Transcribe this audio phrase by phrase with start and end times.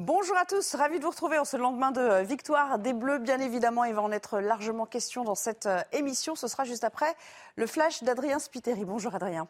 [0.00, 3.18] Bonjour à tous, ravi de vous retrouver en ce lendemain de victoire des Bleus.
[3.18, 6.36] Bien évidemment, il va en être largement question dans cette euh, émission.
[6.36, 7.16] Ce sera juste après
[7.56, 8.84] le flash d'Adrien Spiteri.
[8.84, 9.48] Bonjour Adrien.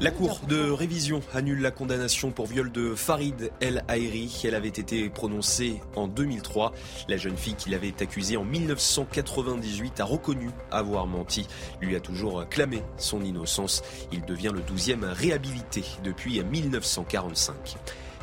[0.00, 4.42] La Cour de révision annule la condamnation pour viol de Farid El Haïri.
[4.44, 6.72] Elle avait été prononcée en 2003.
[7.08, 11.46] La jeune fille qui l'avait accusée en 1998 a reconnu avoir menti,
[11.80, 13.82] lui a toujours clamé son innocence.
[14.12, 17.76] Il devient le 12e réhabilité depuis 1945.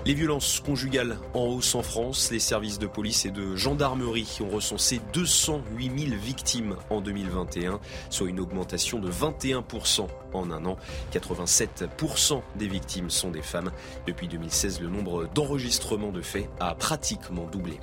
[0.03, 4.49] Les violences conjugales en hausse en France, les services de police et de gendarmerie ont
[4.49, 10.77] recensé 208 000 victimes en 2021, soit une augmentation de 21% en un an.
[11.13, 13.71] 87% des victimes sont des femmes.
[14.07, 17.79] Depuis 2016, le nombre d'enregistrements de faits a pratiquement doublé.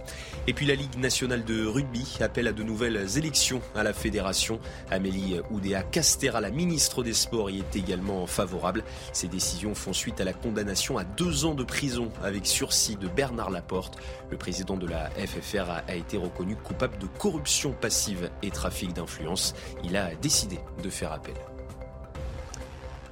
[0.46, 4.60] Et puis la Ligue nationale de rugby appelle à de nouvelles élections à la fédération.
[4.90, 8.84] Amélie Oudéa Castera, la ministre des Sports, y est également favorable.
[9.12, 13.08] Ces décisions font suite à la condamnation à deux ans de prison avec sursis de
[13.08, 13.98] Bernard Laporte.
[14.30, 19.54] Le président de la FFR a, été reconnu coupable de corruption passive et trafic d'influence.
[19.84, 21.34] Il a décidé de faire appel.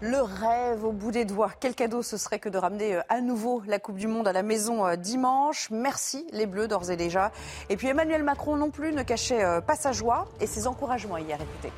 [0.03, 1.51] Le rêve au bout des doigts.
[1.59, 4.33] Quel cadeau ce serait que de ramener euh, à nouveau la Coupe du Monde à
[4.33, 5.69] la maison euh, dimanche.
[5.71, 7.33] Merci les Bleus d'ores et déjà.
[7.71, 11.17] Et puis Emmanuel Macron non plus ne cachait euh, pas sa joie et ses encouragements
[11.17, 11.39] hier.
[11.41, 11.73] Écoutez.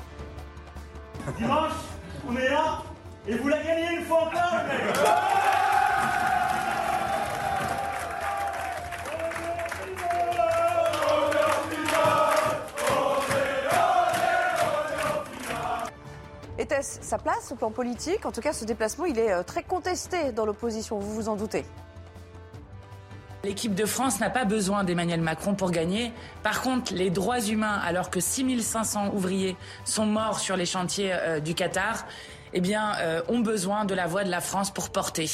[1.38, 1.72] Dimanche,
[2.28, 2.82] on est là
[3.28, 4.54] et vous la gagnez une fois encore,
[16.82, 20.32] sa place au plan politique En tout cas, ce déplacement, il est euh, très contesté
[20.32, 21.64] dans l'opposition, vous vous en doutez.
[23.44, 26.12] L'équipe de France n'a pas besoin d'Emmanuel Macron pour gagner.
[26.42, 31.38] Par contre, les droits humains, alors que 6500 ouvriers sont morts sur les chantiers euh,
[31.38, 32.04] du Qatar,
[32.52, 35.30] eh bien, euh, ont besoin de la voix de la France pour porter.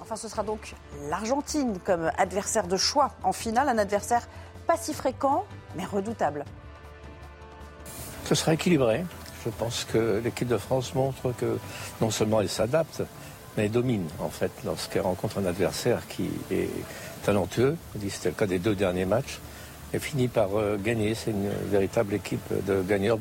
[0.00, 0.74] Enfin, ce sera donc
[1.08, 4.26] l'Argentine comme adversaire de choix en finale, un adversaire
[4.66, 5.44] pas si fréquent,
[5.76, 6.44] mais redoutable.
[8.24, 9.04] Ce sera équilibré.
[9.44, 11.58] Je pense que l'équipe de France montre que
[12.00, 13.02] non seulement elle s'adapte,
[13.56, 16.70] mais elle domine en fait lorsqu'elle rencontre un adversaire qui est
[17.24, 17.76] talentueux.
[18.08, 19.40] C'était le cas des deux derniers matchs.
[19.92, 21.14] Elle finit par euh, gagner.
[21.14, 23.18] C'est une véritable équipe de gagneurs.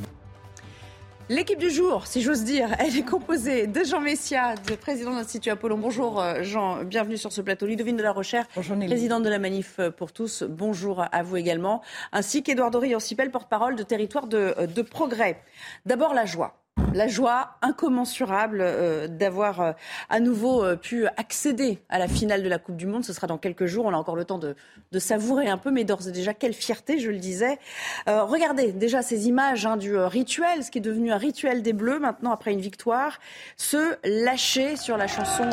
[1.34, 5.16] L'équipe du jour, si j'ose dire, elle est composée de Jean Messia, de président de
[5.16, 5.80] l'Institut Apollon.
[5.80, 7.66] Bonjour euh, Jean, bienvenue sur ce plateau.
[7.66, 10.44] Ludovine de la Recherche, présidente de la Manif pour tous.
[10.44, 11.82] Bonjour à vous également.
[12.12, 15.42] Ainsi qu'Edouard Dorian-Sipel, porte-parole de Territoire de, de Progrès.
[15.88, 16.63] D'abord la joie.
[16.94, 19.72] La joie incommensurable euh, d'avoir euh,
[20.10, 23.04] à nouveau euh, pu accéder à la finale de la Coupe du Monde.
[23.04, 23.86] Ce sera dans quelques jours.
[23.86, 24.56] On a encore le temps de,
[25.00, 27.58] savourer un peu, mais d'ores et déjà, quelle fierté, je le disais.
[28.06, 31.98] Regardez déjà ces images hein, du rituel, ce qui est devenu un rituel des Bleus
[31.98, 33.20] maintenant après une victoire,
[33.58, 35.50] se lâcher sur la chanson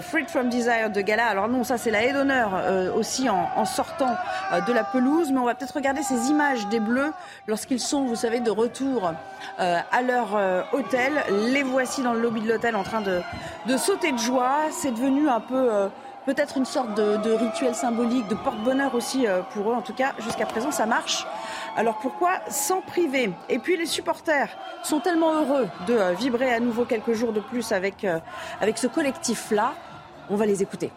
[0.00, 1.26] Freed from Desire de Gala.
[1.26, 4.16] Alors non, ça c'est la haie d'honneur aussi en, en sortant
[4.66, 7.12] de la pelouse, mais on va peut-être regarder ces images des Bleus
[7.46, 9.12] lorsqu'ils sont, vous savez, de retour
[9.58, 10.35] à leur
[10.72, 11.24] hôtel.
[11.52, 13.20] Les voici dans le lobby de l'hôtel en train de,
[13.66, 14.70] de sauter de joie.
[14.70, 15.88] C'est devenu un peu euh,
[16.26, 19.74] peut-être une sorte de, rituel symbolique, de porte-bonheur aussi euh, pour eux.
[19.74, 21.24] En tout cas, jusqu'à présent, ça marche.
[21.76, 23.30] Alors pourquoi s'en priver?
[23.48, 24.50] Et puis les supporters
[24.82, 28.18] sont tellement heureux de euh, vibrer à nouveau quelques jours de plus avec, euh,
[28.60, 29.72] avec ce collectif-là.
[30.28, 30.90] On va les écouter.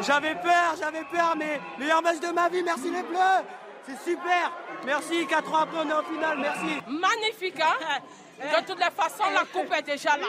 [0.00, 4.52] J'avais peur, j'avais peur, mais meilleur match de ma vie, merci les Bleus C'est super
[4.84, 7.60] Merci, 4 ans après on est en finale, merci magnifique.
[7.60, 8.00] Hein?
[8.40, 10.26] De toutes les façons, la coupe est déjà là.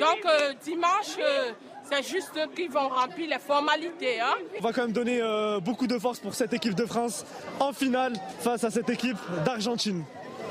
[0.00, 1.52] Donc euh, dimanche, euh,
[1.90, 4.20] c'est juste eux qui vont remplir les formalités.
[4.20, 4.34] Hein?
[4.58, 7.26] On va quand même donner euh, beaucoup de force pour cette équipe de France
[7.60, 10.04] en finale face à cette équipe d'Argentine.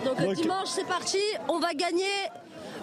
[0.06, 1.22] Donc, Donc- dimanche, c'est parti.
[1.48, 2.06] On va gagner.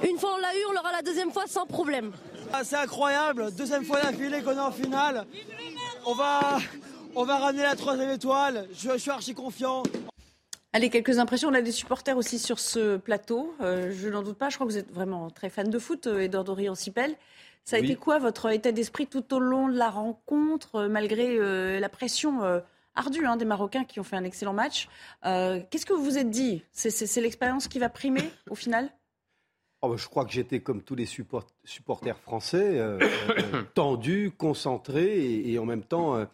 [0.09, 2.13] Une fois on l'a eu, on l'aura la deuxième fois sans problème.
[2.53, 5.27] Ah, C'est incroyable, deuxième fois d'affilée qu'on est en finale.
[6.07, 6.41] On va,
[7.19, 9.83] on va ramener la troisième étoile, je, je suis archi confiant.
[10.73, 11.49] Allez, quelques impressions.
[11.49, 13.55] On a des supporters aussi sur ce plateau.
[13.61, 14.51] Euh, je n'en doute pas.
[14.51, 17.17] Je crois que vous êtes vraiment très fan de foot, euh, Edouard Dorian-Sipel.
[17.65, 17.87] Ça a Oui.
[17.87, 21.89] été quoi votre état d'esprit tout au long de la rencontre, euh, malgré euh, la
[21.89, 22.61] pression euh,
[22.95, 24.89] ardue hein, des Marocains qui ont fait un excellent match?
[25.25, 26.63] Euh, Qu'est-ce que vous vous êtes dit?
[26.73, 28.91] C'est l'expérience qui va primer au final?
[29.81, 32.99] Oh, bah, Je crois que j'étais comme tous les supporters français, euh,
[33.55, 36.27] euh, tendu, concentré et, en même temps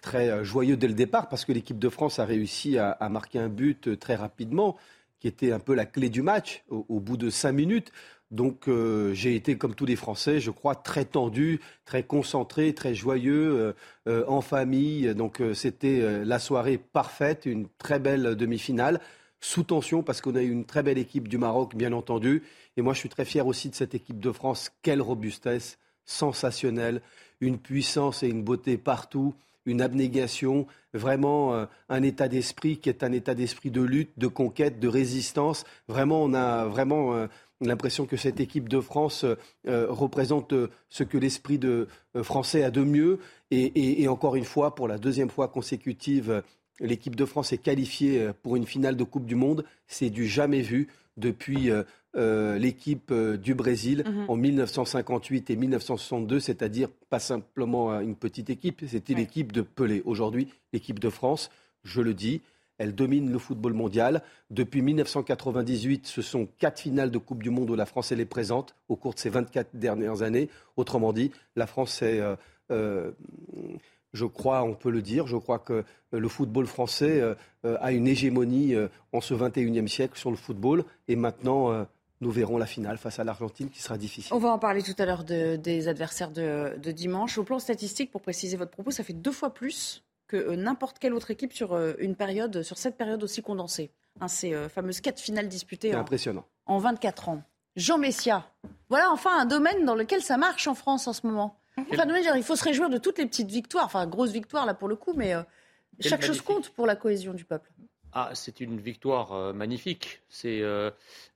[0.00, 3.48] très joyeux dès le départ parce que l'équipe de France a réussi à, marquer un
[3.48, 4.76] but très rapidement
[5.18, 7.92] qui était un peu la clé du match au bout de cinq minutes.
[8.30, 12.94] Donc euh, j'ai été, comme tous les Français, je crois, très tendu, très concentré, très
[12.94, 13.72] joyeux, euh,
[14.08, 15.14] euh, en famille.
[15.14, 19.00] Donc c'était la soirée parfaite, une très belle demi-finale,
[19.40, 22.42] sous tension, parce qu'on a eu une très belle équipe du Maroc, bien entendu.
[22.76, 24.70] Et moi, je suis très fier aussi de cette équipe de France.
[24.82, 27.02] Quelle robustesse, sensationnelle,
[27.40, 29.34] une puissance et une beauté partout
[29.66, 34.80] une abnégation, vraiment un état d'esprit qui est un état d'esprit de lutte, de conquête,
[34.80, 35.64] de résistance.
[35.86, 37.28] Vraiment, on a vraiment
[37.60, 39.36] l'impression que cette équipe de France euh,
[39.68, 41.88] euh, représente euh, ce que l'esprit de,
[42.22, 43.18] français a de mieux.
[43.50, 46.42] Et, encore une fois, pour la deuxième fois consécutive,
[46.80, 49.64] l'équipe de France est qualifiée pour une finale de Coupe du Monde.
[49.86, 51.70] C'est du jamais vu depuis
[52.14, 54.24] l'équipe du Brésil mhm.
[54.28, 60.02] en 1958 et 1962, c'est-à-dire pas simplement une petite équipe, c'était l'équipe de Pelé.
[60.04, 61.50] Aujourd'hui, l'équipe de France,
[61.84, 62.40] je le dis,
[62.80, 64.22] elle domine le football mondial.
[64.48, 68.74] Depuis 1998, ce sont quatre finales de Coupe du Monde où la France est présente
[68.88, 70.48] au cours de ces 24 dernières années.
[70.78, 72.36] Autrement dit, la France est, euh,
[72.70, 73.10] euh,
[74.12, 77.34] je crois, on peut le dire, je crois que le football français euh,
[77.80, 78.74] a une hégémonie
[79.12, 80.84] en ce 21e siècle sur le football.
[81.08, 81.86] Et maintenant,
[82.20, 84.32] nous verrons la finale face à l'Argentine qui sera difficile.
[84.34, 87.38] On va en parler tout à l'heure des adversaires de, de, dimanche.
[87.38, 90.98] Au plan statistique, pour préciser votre propos, ça fait deux fois plus que euh, n'importe
[90.98, 93.90] quelle autre équipe sur euh, une période, sur cette période aussi condensée.
[94.20, 96.44] Hein, ces euh, fameuses quatre finales disputées en, impressionnant.
[96.66, 97.42] en 24 ans.
[97.76, 98.46] Jean Messia,
[98.88, 101.59] voilà enfin un domaine dans lequel ça marche en France en ce moment.
[101.76, 104.88] Enfin, il faut se réjouir de toutes les petites victoires, enfin grosses victoires là pour
[104.88, 105.34] le coup, mais
[106.00, 107.70] chaque chose compte pour la cohésion du peuple.
[108.12, 110.20] Ah, c'est une victoire magnifique.
[110.28, 110.58] C'est,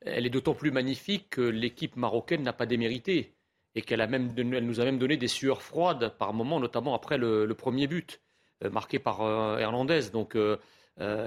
[0.02, 3.32] elle est d'autant plus magnifique que l'équipe marocaine n'a pas démérité
[3.74, 6.94] et qu'elle a même, elle nous a même donné des sueurs froides par moments, notamment
[6.94, 8.20] après le premier but.
[8.64, 10.10] Euh, marqué par euh, Hernandez.
[10.12, 10.56] Donc euh,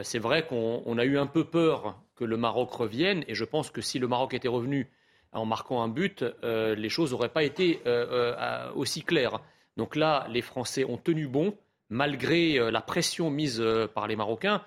[0.04, 3.69] c'est vrai qu'on a eu un peu peur que le Maroc revienne, et je pense
[3.69, 4.89] que si le Maroc était revenu
[5.37, 7.81] en marquant un but, les choses n'auraient pas été
[8.75, 9.39] aussi claires.
[9.77, 11.55] Donc là, les Français ont tenu bon,
[11.89, 13.63] malgré la pression mise
[13.93, 14.63] par les Marocains.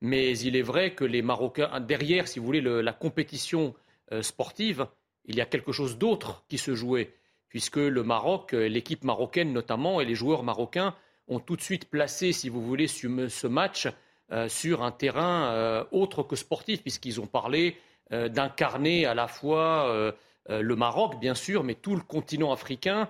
[0.00, 3.74] Mais il est vrai que les Marocains, derrière, si vous voulez, la compétition
[4.20, 4.86] sportive,
[5.26, 7.14] il y a quelque chose d'autre qui se jouait,
[7.48, 10.94] puisque le Maroc, l'équipe marocaine notamment, et les joueurs marocains
[11.28, 13.88] ont tout de suite placé, si vous voulez, ce match
[14.32, 17.80] euh, sur un terrain euh, autre que sportif, puisqu'ils ont parlé euh,
[18.10, 20.12] d'incarner à la fois
[20.48, 23.08] le Maroc, bien sûr, mais tout le continent africain,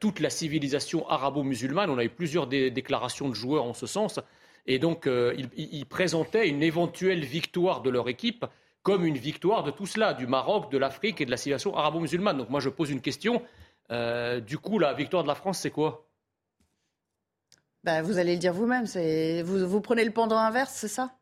[0.00, 1.90] toute la civilisation arabo-musulmane.
[1.90, 4.20] On a eu plusieurs déclarations de joueurs en ce sens.
[4.66, 5.08] Et donc,
[5.56, 8.44] ils, présentaient une éventuelle victoire de leur équipe
[8.82, 12.36] comme une victoire de tout cela, du Maroc, de l'Afrique et de la civilisation arabo-musulmane.
[12.36, 13.42] Donc moi, je pose une question.
[13.90, 16.08] du coup, la victoire de la France, c'est quoi?
[17.84, 18.86] Bah, vous allez le dire vous-même.
[19.44, 21.14] Vous, vous prenez le pendant inverse, c'est ça?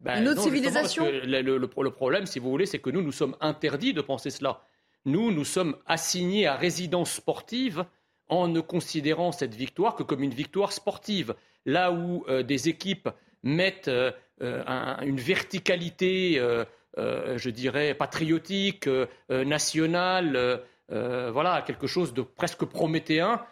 [0.00, 3.92] Bah, Une autre civilisation le, problème, si vous voulez, c'est que nous, nous sommes interdits
[3.92, 4.62] de penser cela.
[5.04, 7.84] Nous, nous sommes assignés à résidence sportive
[8.28, 11.34] en ne considérant cette victoire que comme une victoire sportive.
[11.64, 13.08] Là où euh, des équipes
[13.42, 14.12] mettent euh,
[14.42, 14.62] euh,
[15.02, 16.40] une verticalité,
[16.96, 18.88] je dirais, patriotique,
[19.28, 23.44] nationale, voilà, quelque chose de presque prométhéen,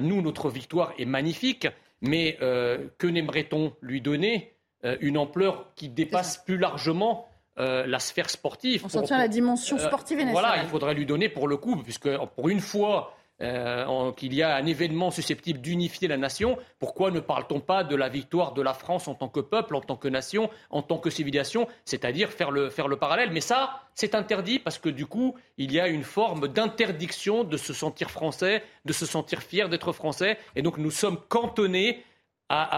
[0.00, 1.68] nous, notre victoire est magnifique,
[2.00, 8.82] mais que n'aimerait-on lui donner une ampleur qui dépasse plus largement euh, la sphère sportive.
[8.84, 10.44] On s'en tient à la dimension sportive et nationale.
[10.44, 14.44] Voilà, il faudrait lui donner pour le coup, puisque pour une fois, euh, qu'il y
[14.44, 18.62] a un événement susceptible d'unifier la nation, pourquoi ne parle-t-on pas de la victoire de
[18.62, 22.30] la France en tant que peuple, en tant que nation, en tant que civilisation, c'est-à-dire
[22.30, 23.32] faire le, faire le parallèle?
[23.32, 27.56] Mais ça, c'est interdit parce que du coup, il y a une forme d'interdiction de
[27.56, 32.04] se sentir français, de se sentir fier d'être français, et donc nous sommes cantonnés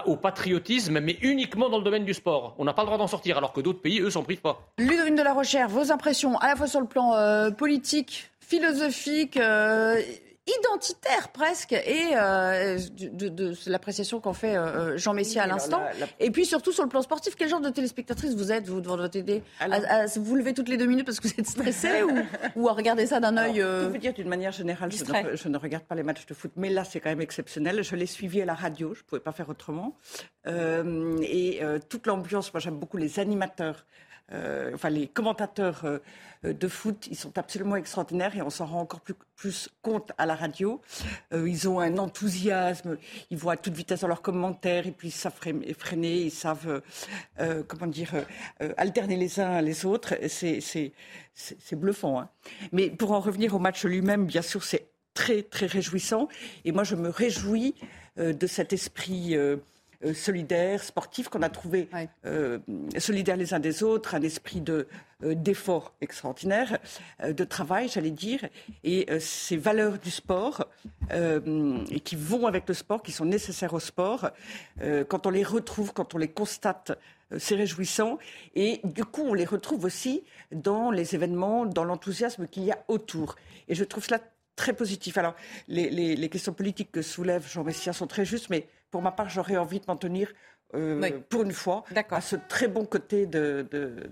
[0.06, 2.54] au patriotisme, mais uniquement dans le domaine du sport.
[2.58, 4.72] On n'a pas le droit d'en sortir, alors que d'autres pays, eux, s'en privent pas.
[4.78, 9.36] Ludovine de la Recherche, vos impressions, à la fois sur le plan euh, politique, philosophique,
[9.36, 10.00] euh,
[10.46, 15.82] identitaire presque, et euh, de, l'appréciation qu'en fait euh, Jean Messia à l'instant.
[16.18, 18.96] Et puis surtout sur le plan sportif, quel genre de téléspectatrice vous êtes, vous, devant
[18.96, 19.42] votre télé?
[19.60, 22.14] À, Vous levez toutes les deux minutes parce que vous êtes stressée ou,
[22.56, 25.36] ou, à regarder ça d'un œil euh, Je veux dire, d'une manière générale, je ne,
[25.36, 27.82] je ne, regarde pas les matchs de foot, mais là c'est quand même exceptionnel.
[27.82, 29.96] Je l'ai suivi à la radio, je ne pouvais pas faire autrement.
[30.46, 33.84] et toute l'ambiance, moi j'aime beaucoup les animateurs
[34.74, 35.84] enfin les commentateurs
[36.42, 40.34] de foot, ils sont absolument extraordinaires et on s'en rend encore plus, compte à la
[40.34, 40.80] radio.
[41.32, 42.96] ils ont un enthousiasme,
[43.30, 45.38] ils voient à toute vitesse dans leurs commentaires et puis ils savent
[45.78, 46.82] freiner, ils savent,
[47.66, 48.12] comment dire,
[48.76, 50.14] alterner les uns les autres.
[50.28, 52.20] C'est bluffant.
[52.20, 52.28] Hein.
[52.72, 56.28] Mais pour en revenir au match lui-même, bien sûr, c'est très, très réjouissant.
[56.64, 57.74] Et moi, je me réjouis
[58.18, 59.36] euh, de cet esprit
[60.04, 61.88] euh, euh, solidaire, sportif qu'on a trouvé
[62.98, 64.86] solidaire les uns des autres, un esprit de
[65.22, 66.78] d'effort extraordinaire,
[67.22, 68.40] de travail, j'allais dire,
[68.84, 70.66] et ces valeurs du sport
[71.10, 74.30] et qui vont avec le sport, qui sont nécessaires au sport,
[75.08, 76.98] quand on les retrouve, quand on les constate
[77.38, 78.18] c'est réjouissant.
[78.54, 82.82] Et du coup, on les retrouve aussi dans les événements, dans l'enthousiasme qu'il y a
[82.88, 83.36] autour.
[83.68, 84.20] Et je trouve cela
[84.60, 85.16] très positif.
[85.16, 85.34] Alors,
[85.68, 89.56] les, questions politiques que soulève Jean Messia sont très justes, mais pour ma part, j'aurais
[89.56, 90.32] envie de m'en tenir
[90.74, 93.66] euh, pour une fois, à ce très bon côté de,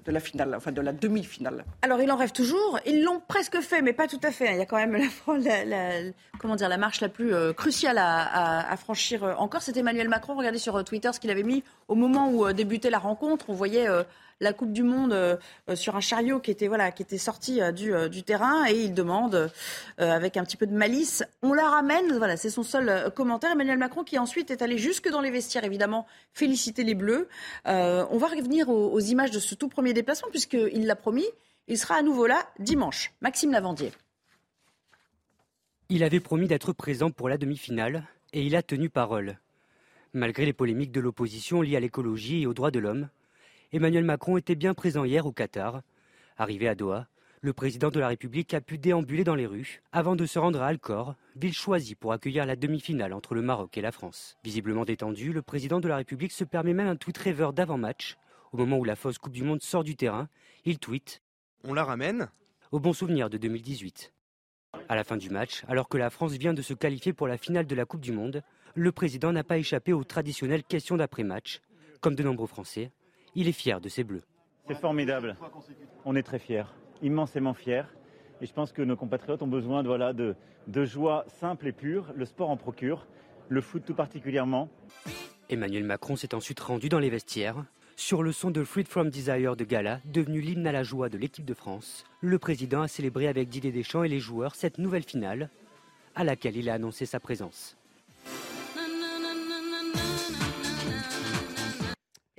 [0.06, 1.64] la finale, enfin de la demi-finale.
[1.82, 2.80] Alors, il en rêve toujours.
[2.84, 4.52] Ils l'ont presque fait, mais pas tout à fait.
[4.52, 8.76] Il y a quand même la, comment dire, la marche la plus euh, cruciale à,
[8.76, 9.62] franchir euh, encore.
[9.62, 10.34] C'est Emmanuel Macron.
[10.34, 13.50] Regardez sur Twitter ce qu'il avait mis au moment où débutait la rencontre.
[13.50, 13.86] On voyait
[14.40, 15.36] la Coupe du Monde euh,
[15.68, 16.68] euh, sur un chariot qui était,
[17.18, 19.50] sorti euh, du, du terrain et il demande,
[19.98, 22.16] avec un petit peu de malice, on la ramène.
[22.18, 23.52] Voilà, c'est son seul commentaire.
[23.52, 27.28] Emmanuel Macron qui ensuite est allé jusque dans les vestiaires, évidemment, féliciter les Bleus.
[27.64, 31.26] on va revenir aux, images de ce tout premier déplacement puisqu'il l'a promis.
[31.66, 33.12] Il sera à nouveau là dimanche.
[33.20, 33.92] Maxime Lavandier.
[35.90, 39.38] Il avait promis d'être présent pour la demi-finale et il a tenu parole.
[40.12, 43.08] Malgré les polémiques de l'opposition liées à l'écologie et aux droits de l'homme,
[43.70, 45.82] Emmanuel Macron était bien présent hier au Qatar.
[46.38, 47.06] Arrivé à Doha,
[47.42, 50.62] le président de la République a pu déambuler dans les rues avant de se rendre
[50.62, 54.38] à Alcor, ville choisie pour accueillir la demi-finale entre le Maroc et la France.
[54.42, 58.16] Visiblement détendu, le président de la République se permet même un tweet rêveur d'avant-match.
[58.52, 60.30] Au moment où la fausse Coupe du Monde sort du terrain,
[60.64, 61.20] il tweet
[61.64, 62.30] On la ramène?
[62.72, 64.14] Au bon souvenir de 2018.
[64.88, 67.36] À la fin du match, alors que la France vient de se qualifier pour la
[67.36, 68.42] finale de la Coupe du Monde,
[68.74, 71.60] le président n'a pas échappé aux traditionnelles questions d'après-match.
[72.00, 72.92] Comme de nombreux Français,
[73.34, 74.22] il est fier de ses Bleus.
[74.66, 75.36] C'est formidable.
[76.04, 76.64] On est très fiers,
[77.02, 77.84] immensément fiers.
[78.40, 81.72] Et je pense que nos compatriotes ont besoin de, voilà, de, de joie simple et
[81.72, 82.12] pure.
[82.14, 83.06] Le sport en procure,
[83.48, 84.68] le foot tout particulièrement.
[85.48, 87.64] Emmanuel Macron s'est ensuite rendu dans les vestiaires.
[87.96, 91.18] Sur le son de Freed from Desire de Gala, devenu l'hymne à la joie de
[91.18, 95.02] l'équipe de France, le président a célébré avec Didier Deschamps et les joueurs cette nouvelle
[95.02, 95.50] finale,
[96.14, 97.77] à laquelle il a annoncé sa présence.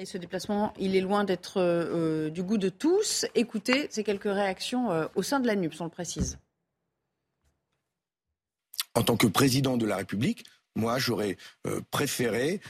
[0.02, 3.26] Et ce déplacement, il est loin d'être euh, euh, du goût de tous.
[3.36, 6.40] Écoutez ces quelques réactions euh, au sein de la NUPS, on le précise.
[8.96, 11.36] En tant que président de la République, moi, j'aurais
[11.92, 12.62] préféré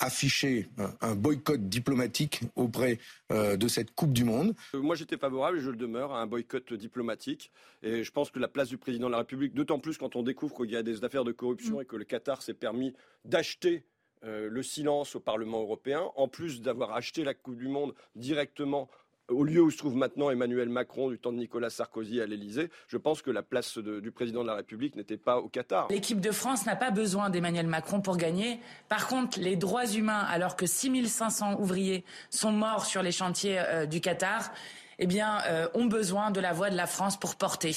[0.00, 0.68] afficher
[1.00, 2.98] un, boycott diplomatique auprès
[3.30, 4.54] de cette Coupe du Monde.
[4.72, 7.52] Moi, j'étais favorable, et je le demeure, à un boycott diplomatique.
[7.82, 10.22] Et je pense que la place du président de la République, d'autant plus quand on
[10.22, 11.82] découvre qu'il y a des affaires de corruption mm.
[11.82, 13.84] et que le Qatar s'est permis d'acheter
[14.24, 18.88] euh, le silence au Parlement européen, en plus d'avoir acheté la Coupe du Monde directement
[19.28, 22.70] au lieu où se trouve maintenant Emmanuel Macron du temps de Nicolas Sarkozy à l'Elysée,
[22.88, 25.88] je pense que la place du président de la République n'était pas au Qatar.
[25.90, 28.60] L'équipe de France n'a pas besoin d'Emmanuel Macron pour gagner.
[28.88, 33.86] Par contre, les droits humains, alors que 6500 ouvriers sont morts sur les chantiers euh,
[33.86, 34.52] du Qatar,
[34.98, 37.74] eh bien, euh, ont besoin de la voix de la France pour porter.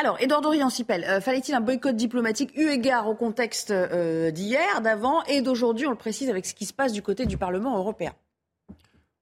[0.00, 5.22] Alors, Edouard Dorian-Sipel, euh, fallait-il un boycott diplomatique eu égard au contexte euh, d'hier, d'avant
[5.24, 8.14] et d'aujourd'hui, on le précise, avec ce qui se passe du côté du Parlement européen?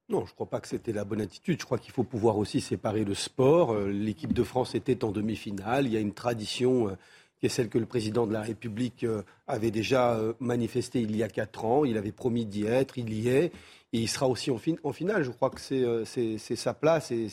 [0.09, 1.59] Non, je ne crois pas que c'était la bonne attitude.
[1.59, 3.73] Je crois qu'il faut pouvoir aussi séparer le sport.
[3.73, 5.87] Euh, l'équipe de France était en demi-finale.
[5.87, 6.97] Il y a une tradition
[7.41, 9.05] qui est celle que le président de la République
[9.49, 11.85] avait déjà manifestée il y a quatre ans.
[11.85, 13.47] Il avait promis d'y être, il y est.
[13.93, 15.25] Et il sera aussi en, en finale.
[15.25, 17.29] Je crois que c'est sa place et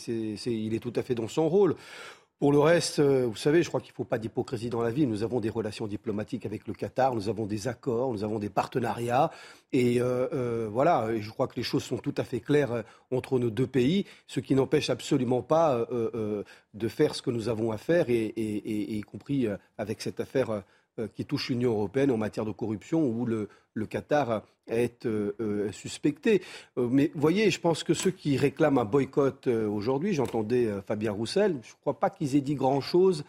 [0.46, 1.76] il est tout à fait dans son rôle.
[2.38, 4.92] Pour le reste, euh, vous savez, je crois qu'il ne faut pas d'hypocrisie dans la
[4.92, 5.08] vie.
[5.08, 8.50] Nous avons des relations diplomatiques avec le Qatar, nous avons des accords, nous avons des
[8.50, 9.32] partenariats.
[9.72, 13.40] Et euh, euh, voilà, je crois que les choses sont tout à fait claires entre
[13.40, 15.88] nos deux pays, ce qui n'empêche absolument pas
[16.74, 20.64] de faire ce que nous avons à faire, et, y compris avec cette affaire
[21.14, 23.50] qui touche l'Union européenne en matière de corruption, où le,
[23.90, 26.42] Qatar est euh, euh, suspecté.
[26.78, 31.60] Euh, mais voyez, je pense que ceux qui réclament un boycott aujourd'hui, j'entendais Fabien Roussel,
[31.64, 33.24] je ne crois pas qu'ils aient dit grand-chose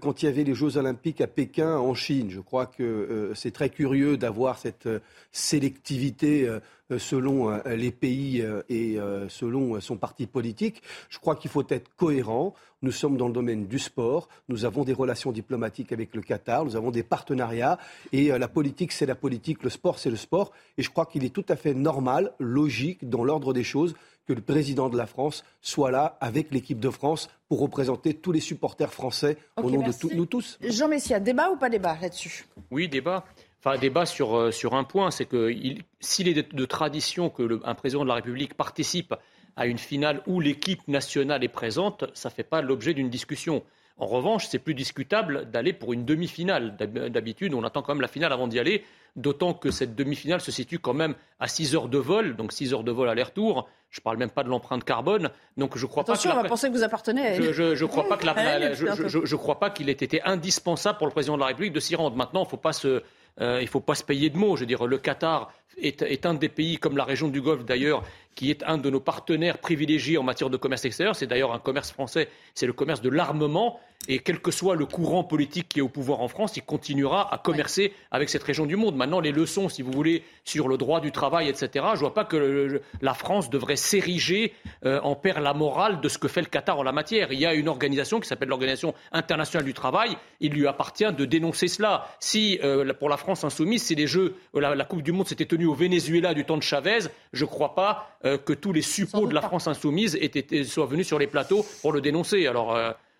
[0.00, 2.30] quand il y avait les Jeux olympiques à Pékin en Chine.
[2.30, 4.88] Je crois que c'est très curieux d'avoir cette
[5.32, 6.48] sélectivité
[6.96, 8.98] selon les pays et
[9.28, 10.82] selon son parti politique.
[11.10, 12.54] Je crois qu'il faut être cohérent.
[12.82, 16.64] Nous sommes dans le domaine du sport, nous avons des relations diplomatiques avec le Qatar,
[16.64, 17.78] nous avons des partenariats
[18.12, 20.52] et la politique, c'est la politique, le sport sport, c'est le sport.
[20.76, 23.94] Et je crois qu'il est tout à fait normal, logique, dans l'ordre des choses,
[24.26, 28.32] que le président de la France soit là avec l'équipe de France pour représenter tous
[28.32, 30.58] les supporters français au nom de nous tous.
[30.60, 32.44] Jean Messia, débat ou pas débat là-dessus?
[32.70, 33.24] Oui, débat.
[33.60, 35.50] Enfin, débat sur, euh, sur un point, c'est que
[35.98, 39.14] s'il est de, tradition que un président de la République participe
[39.58, 43.64] à une finale où l'équipe nationale est présente, ça ne fait pas l'objet d'une discussion.
[43.98, 46.76] En revanche, c'est plus discutable d'aller pour une demi-finale.
[46.76, 48.84] D'habitude, on attend quand même la finale avant d'y aller,
[49.16, 52.72] d'autant que cette demi-finale se situe quand même à 6 heures de vol, donc 6
[52.72, 53.68] heures de vol aller-retour.
[53.90, 55.30] Je ne parle même pas de l'empreinte carbone.
[55.56, 58.08] Donc je crois Attention, pas que on va penser que vous appartenez Je ne crois
[58.08, 58.74] pas que la...
[58.74, 61.96] je, crois pas qu'il ait été indispensable pour le président de la République de s'y
[61.96, 62.14] rendre.
[62.14, 63.02] Maintenant, il ne faut pas se...
[63.40, 64.56] Euh, il faut pas se payer de mots.
[64.56, 67.64] Je veux dire, le Qatar est, est, un des pays, comme la région du Golfe
[67.64, 68.02] d'ailleurs,
[68.38, 71.16] qui est un de nos partenaires privilégiés en matière de commerce extérieur.
[71.16, 73.80] C'est d'ailleurs un commerce français, c'est le commerce de l'armement.
[74.06, 77.32] Et quel que soit le courant politique qui est au pouvoir en France, il continuera
[77.34, 78.96] à commercer avec cette région du monde.
[78.96, 82.14] Maintenant, les leçons, si vous voulez, sur le droit du travail, etc., je ne vois
[82.14, 84.54] pas que la France devrait s'ériger
[84.86, 87.32] euh, en père la morale de ce que fait le Qatar en la matière.
[87.32, 90.16] Il y a une organisation qui s'appelle l'Organisation internationale du travail.
[90.40, 92.08] Il lui appartient de dénoncer cela.
[92.20, 95.44] Si, euh, pour la France insoumise, si les Jeux, euh, la, Coupe du Monde s'était
[95.44, 97.00] tenue au Venezuela du temps de Chavez,
[97.34, 100.18] je ne crois pas que tous les suppôts de la France insoumise
[100.66, 102.46] soient venus sur les plateaux pour le dénoncer.
[102.46, 102.76] Alors,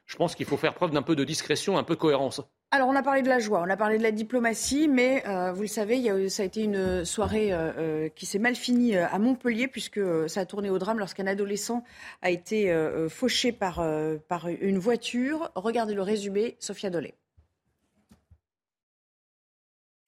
[0.09, 2.41] je pense qu'il faut faire preuve d'un peu de discrétion, un peu de cohérence.
[2.71, 5.53] Alors, on a parlé de la joie, on a parlé de la diplomatie, mais euh,
[5.53, 9.19] vous le savez, ça a été une soirée euh, euh, qui s'est mal finie à
[9.19, 11.85] Montpellier, puisque ça a tourné au drame lorsqu'un adolescent
[12.21, 12.75] a été
[13.09, 13.83] fauché par,
[14.29, 15.51] par une voiture.
[15.55, 17.15] Regardez le résumé, Sophia Dolé.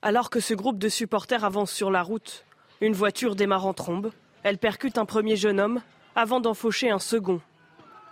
[0.02, 2.44] Alors que ce groupe de supporters avance sur la route,
[2.80, 4.12] une voiture démarre en trombe.
[4.42, 5.82] Elle percute un premier jeune homme
[6.14, 7.40] avant d'en faucher un second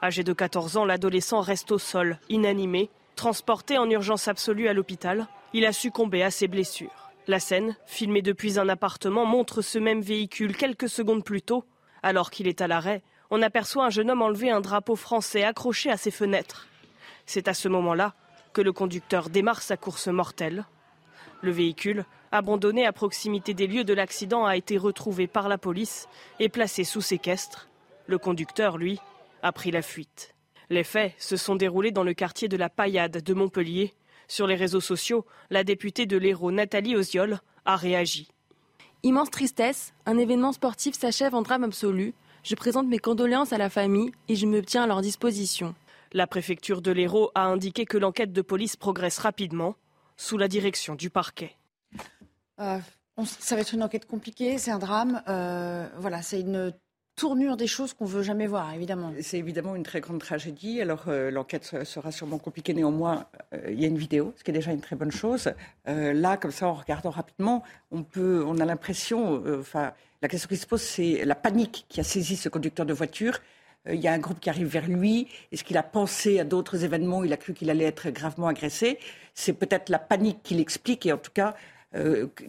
[0.00, 2.88] Âgé de 14 ans, l'adolescent reste au sol, inanimé.
[3.16, 7.10] Transporté en urgence absolue à l'hôpital, il a succombé à ses blessures.
[7.26, 11.64] La scène, filmée depuis un appartement, montre ce même véhicule quelques secondes plus tôt.
[12.04, 15.90] Alors qu'il est à l'arrêt, on aperçoit un jeune homme enlever un drapeau français accroché
[15.90, 16.68] à ses fenêtres.
[17.26, 18.14] C'est à ce moment-là
[18.52, 20.64] que le conducteur démarre sa course mortelle.
[21.42, 26.08] Le véhicule, abandonné à proximité des lieux de l'accident, a été retrouvé par la police
[26.40, 27.68] et placé sous séquestre.
[28.06, 29.00] Le conducteur, lui,
[29.42, 30.34] a pris la fuite.
[30.70, 33.94] Les faits se sont déroulés dans le quartier de la Paillade de Montpellier.
[34.26, 38.28] Sur les réseaux sociaux, la députée de l'Hérault, Nathalie Oziol, a réagi.
[39.02, 42.14] Immense tristesse, un événement sportif s'achève en drame absolu.
[42.42, 45.74] Je présente mes condoléances à la famille et je me tiens à leur disposition.
[46.12, 49.76] La préfecture de l'Hérault a indiqué que l'enquête de police progresse rapidement,
[50.16, 51.57] sous la direction du parquet.
[52.60, 52.78] Euh,
[53.24, 55.22] ça va être une enquête compliquée, c'est un drame.
[55.28, 56.72] Euh, voilà, c'est une
[57.16, 59.12] tournure des choses qu'on veut jamais voir, évidemment.
[59.22, 60.80] C'est évidemment une très grande tragédie.
[60.80, 62.74] Alors euh, l'enquête sera sûrement compliquée.
[62.74, 63.26] Néanmoins,
[63.68, 65.52] il y a une vidéo, ce qui est déjà une très bonne chose.
[65.86, 69.92] Là, comme ça, en regardant rapidement, on peut, on a l'impression, enfin,
[70.22, 73.40] la question qui se pose, c'est la panique qui a saisi ce conducteur de voiture.
[73.88, 75.28] Il y a un groupe qui arrive vers lui.
[75.50, 77.24] Est-ce qu'il a pensé à d'autres événements?
[77.24, 78.98] Il a cru qu'il allait être gravement agressé.
[79.34, 81.06] C'est peut-être la panique qui l'explique.
[81.06, 81.54] Et en tout cas,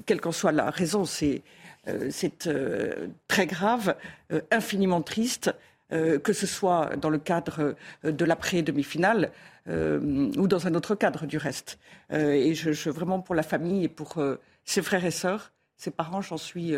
[0.06, 1.44] quelle qu'en soit la raison, c'est
[1.88, 2.12] euh,
[2.48, 3.96] euh, très grave,
[4.32, 5.54] euh, infiniment triste,
[5.92, 9.32] que ce soit dans le cadre de l'après-demi-finale
[9.68, 11.80] ou dans un autre cadre du reste.
[12.12, 14.24] et je, vraiment pour la famille et pour
[14.66, 16.76] ses frères et sœurs, ses parents, j'en suis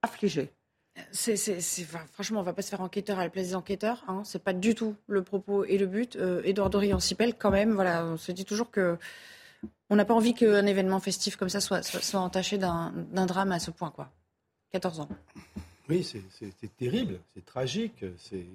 [0.00, 0.50] affligée.
[1.12, 4.02] Franchement, on ne va pas se faire enquêteur à la place des enquêteurs.
[4.08, 4.22] Hein.
[4.24, 6.16] Ce n'est pas du tout le propos et le but.
[6.44, 8.96] Édouard Dorian Sipel, quand même, voilà, on se dit toujours que
[9.90, 13.58] on n'a pas envie qu'un événement festif comme ça soit, soit, entaché d'un, drame à
[13.58, 14.10] ce point, quoi.
[14.72, 15.08] 14 ans.
[15.88, 18.04] Oui, c'est terrible, c'est tragique.
[18.18, 18.46] C'est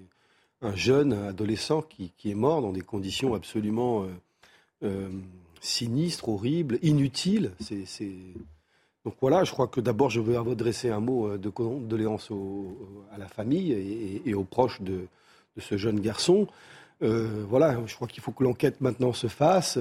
[0.62, 4.08] un jeune adolescent qui, est mort dans des conditions absolument euh,
[4.84, 5.10] euh,
[5.62, 7.52] sinistres, horribles, inutiles.
[9.06, 12.32] Donc voilà, je crois que d'abord je veux adresser un mot euh, de condoléance
[13.12, 13.72] à la famille
[14.26, 15.08] et, aux proches de,
[15.58, 16.48] ce jeune garçon.
[17.02, 19.78] voilà, je crois qu'il faut que l'enquête maintenant se fasse.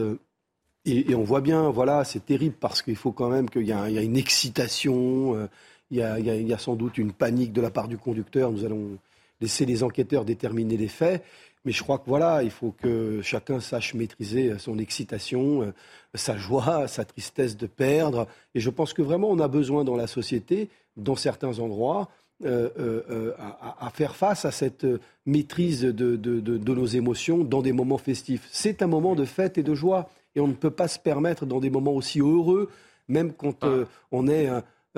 [0.84, 4.04] Et, on voit bien, voilà, c'est terrible parce qu'il faut quand même qu'il y, ait
[4.04, 5.48] une excitation.
[5.90, 8.50] Il y, a, sans doute une panique de la part du conducteur.
[8.50, 8.98] Nous allons
[9.40, 11.22] laisser les enquêteurs déterminer les faits.
[11.64, 15.72] Mais je crois que voilà, il faut que chacun sache maîtriser son excitation, euh,
[16.14, 18.26] sa joie, sa tristesse de perdre.
[18.54, 22.08] Et je pense que vraiment, on a besoin dans la société, dans certains endroits,
[22.44, 24.86] euh, euh, à, faire face à cette
[25.26, 28.48] maîtrise de, nos émotions dans des moments festifs.
[28.52, 30.08] C'est un moment de fête et de joie.
[30.34, 32.70] Et on ne peut pas se permettre dans des moments aussi heureux,
[33.08, 33.84] même quand ah.
[34.12, 34.48] on est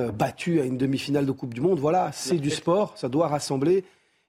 [0.00, 1.78] euh, battu à une demi-finale de Coupe du Monde.
[1.78, 3.84] Voilà, c'est du sport, ça doit rassembler.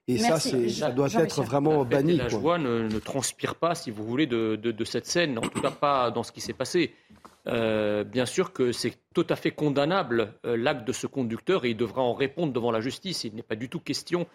[0.08, 2.16] Et ça, ça doit être vraiment banni.
[2.16, 6.10] La joie ne, transpire pas, si vous voulez, de, cette scène, en tout cas pas
[6.10, 6.92] dans ce qui s'est passé.
[7.46, 12.02] bien sûr que c'est tout à fait condamnable l'acte de ce conducteur et il devra
[12.02, 13.22] en répondre devant la justice.
[13.22, 14.26] Il n'est pas du tout question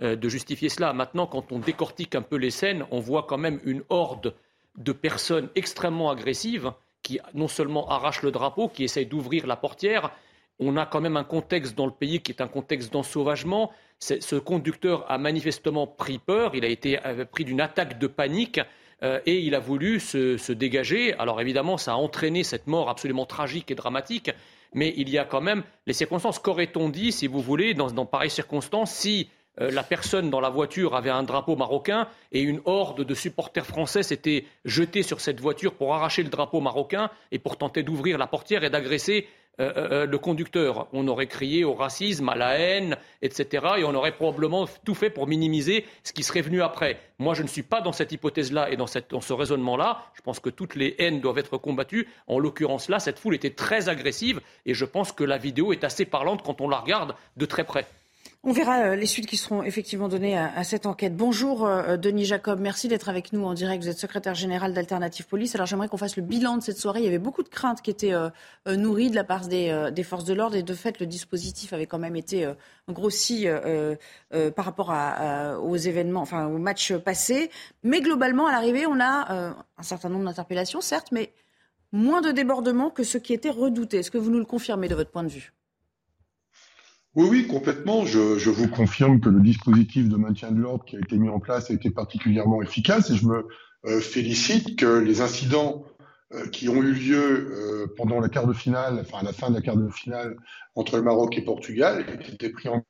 [0.00, 0.92] de justifier cela.
[0.92, 4.34] Maintenant, quand on décortique un peu les scènes, on voit quand même une horde
[4.76, 10.10] de personnes extrêmement agressives qui non seulement arrachent le drapeau, qui essayent d'ouvrir la portière.
[10.58, 13.70] On a quand même un contexte dans le pays qui est un contexte d'ensauvagement.
[14.00, 18.60] Ce conducteur a manifestement pris peur, il a été euh, pris d'une attaque de panique
[19.02, 21.14] euh, et il a voulu se, dégager.
[21.14, 24.30] Alors évidemment, ça a entraîné cette mort absolument tragique et dramatique,
[24.74, 26.38] mais il y a quand même les circonstances.
[26.38, 30.50] Qu'aurait-on dit, si vous voulez, dans, dans pareilles circonstances, si euh, la personne dans la
[30.50, 35.40] voiture avait un drapeau marocain et une horde de supporters français s'était jetée sur cette
[35.40, 39.26] voiture pour arracher le drapeau marocain et pour tenter d'ouvrir la portière et d'agresser
[39.58, 40.86] euh, euh, le conducteur.
[40.92, 43.66] On aurait crié au racisme, à la haine, etc.
[43.78, 47.00] Et on aurait probablement tout fait pour minimiser ce qui serait venu après.
[47.18, 50.02] Moi, je ne suis pas dans cette hypothèse-là et dans, dans ce raisonnement-là.
[50.12, 52.06] Je pense que toutes les haines doivent être combattues.
[52.26, 55.84] En l'occurrence, là, cette foule était très agressive et je pense que la vidéo est
[55.84, 57.86] assez parlante quand on la regarde de très près.
[58.48, 61.16] On verra euh, les suites qui seront effectivement données à, cette enquête.
[61.16, 63.82] Bonjour euh, Denis Jacob, merci d'être avec nous en direct.
[63.82, 65.56] Vous êtes secrétaire général d'Alternative Police.
[65.56, 67.00] Alors j'aimerais qu'on fasse le bilan de cette soirée.
[67.00, 68.30] Il y avait beaucoup de craintes qui étaient euh,
[68.68, 71.98] nourries de la part des, forces de l'ordre et de fait le dispositif avait quand
[71.98, 72.48] même été
[72.88, 73.48] grossi
[74.54, 74.94] par rapport
[75.64, 77.50] aux événements, enfin aux matchs passés.
[77.82, 81.32] Mais globalement, à l'arrivée, on a un certain nombre d'interpellations, certes, mais
[81.90, 83.98] moins de débordements que ce qui était redouté.
[83.98, 85.55] Est-ce que vous nous le confirmez de votre point de vue?
[87.16, 88.04] Oui, oui, complètement.
[88.04, 91.40] Je, vous confirme que le dispositif de maintien de l'ordre qui a été mis en
[91.40, 93.48] place a été particulièrement efficace et je me
[93.86, 95.84] euh, félicite que les incidents
[96.34, 99.48] euh, qui ont eu lieu euh, pendant la quart de finale, enfin à la fin
[99.48, 100.36] de la quart de finale
[100.74, 102.84] entre le Maroc et Portugal, aient été pris en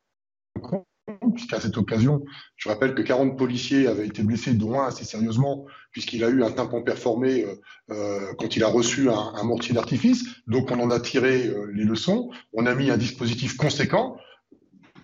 [0.61, 0.87] compte
[1.35, 2.25] puisqu'à cette occasion,
[2.57, 6.43] je rappelle que 40 policiers avaient été blessés, dont un assez sérieusement, puisqu'il a eu
[6.43, 7.55] un tympan performé euh,
[7.91, 10.25] euh, quand il a reçu un, mortier d'artifice.
[10.47, 12.31] Donc on en a tiré euh, les leçons.
[12.53, 14.17] On a mis un dispositif conséquent.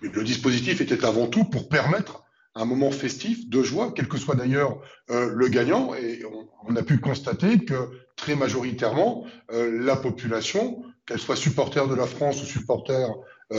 [0.00, 4.34] Le dispositif était avant tout pour permettre un moment festif, de joie, quel que soit
[4.34, 5.94] d'ailleurs le gagnant.
[5.94, 6.22] Et
[6.68, 12.42] on, a pu constater que très majoritairement, la population, qu'elle soit supporter de la France
[12.42, 13.08] ou supporter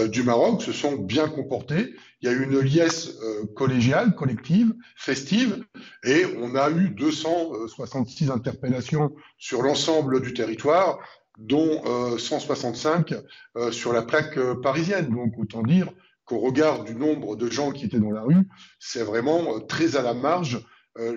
[0.07, 1.95] du Maroc se sont bien comportés.
[2.21, 5.65] Il y a eu une liesse euh, collégiale, collective, festive,
[6.05, 10.99] et on a eu 266 interpellations sur l'ensemble du territoire,
[11.37, 11.81] dont
[12.17, 13.13] 165
[13.57, 15.09] euh, sur la plaque parisienne.
[15.09, 15.91] Donc autant dire
[16.23, 18.47] qu'au regard du nombre de gens qui étaient dans la rue,
[18.79, 20.65] c'est vraiment très à la marge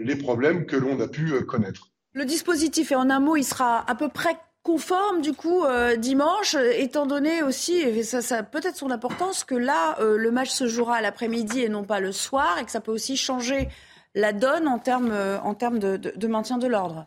[0.00, 1.92] les problèmes que l'on a pu connaître.
[2.14, 5.94] Le dispositif, et en un mot, il sera à peu près conforme du coup euh,
[5.94, 10.66] dimanche, étant donné aussi, et ça, peut-être son importance, que là, euh, le match se
[10.66, 13.68] jouera à l'après-midi et non pas le soir, et que ça peut aussi changer
[14.16, 17.06] la donne en termes, euh, en termes de maintien de l'ordre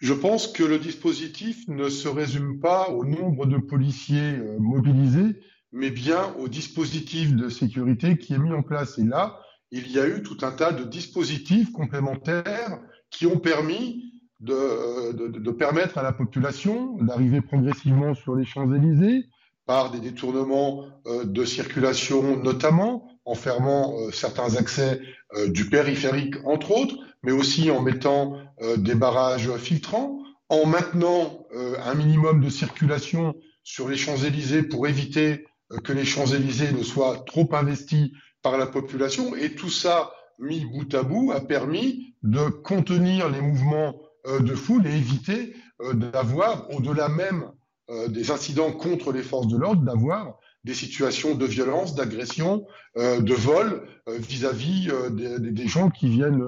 [0.00, 5.40] Je pense que le dispositif ne se résume pas au nombre de policiers mobilisés,
[5.72, 8.98] mais bien au dispositif de sécurité qui est mis en place.
[8.98, 9.40] Et là,
[9.70, 14.09] il y a eu tout un tas de dispositifs complémentaires qui ont permis
[14.40, 19.26] de, permettre à la population d'arriver progressivement sur les Champs-Élysées
[19.66, 25.00] par des détournements euh, de circulation notamment, en fermant euh, certains accès
[25.36, 28.38] euh, du périphérique entre autres, mais aussi en mettant
[28.78, 35.44] des barrages filtrants, en maintenant un minimum de circulation sur les Champs-Élysées pour éviter
[35.84, 38.10] que les Champs-Élysées ne soient trop investis
[38.42, 39.36] par la population.
[39.36, 44.54] Et tout ça, mis bout à bout, a permis de contenir les mouvements euh, de
[44.54, 47.50] foule et éviter euh, d'avoir, au-delà même
[47.90, 53.32] euh, des incidents contre les forces de l'ordre, d'avoir des situations de violence, d'agression, de
[53.32, 56.44] vol vis-à-vis des, gens qui viennent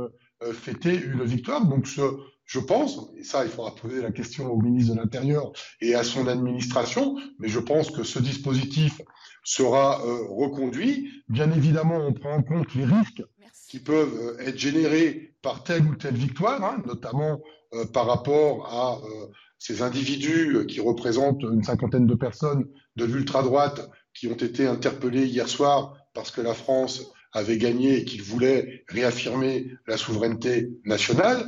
[0.52, 1.64] fêter une victoire.
[1.64, 5.94] Donc je pense, et ça il faudra poser la question au ministre de l'Intérieur et
[5.94, 9.00] à son administration, mais je pense que ce dispositif
[9.44, 9.96] sera
[10.28, 11.08] reconduit.
[11.30, 13.22] Bien évidemment, on prend en compte les risques
[13.70, 17.40] qui peuvent être générés par telle ou telle victoire, hein, notamment
[17.74, 19.26] euh, par rapport à euh,
[19.58, 25.24] ces individus euh, qui représentent une cinquantaine de personnes de l'ultra-droite qui ont été interpellés
[25.24, 31.46] hier soir parce que la France avait gagné et qu'ils voulaient réaffirmer la souveraineté nationale.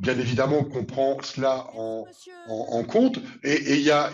[0.00, 3.20] bien évidemment qu'on prend cela en, compte.
[3.44, 4.10] Et, il y a,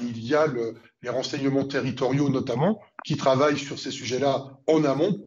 [1.00, 5.26] les renseignements territoriaux notamment qui travaillent sur ces sujets-là en amont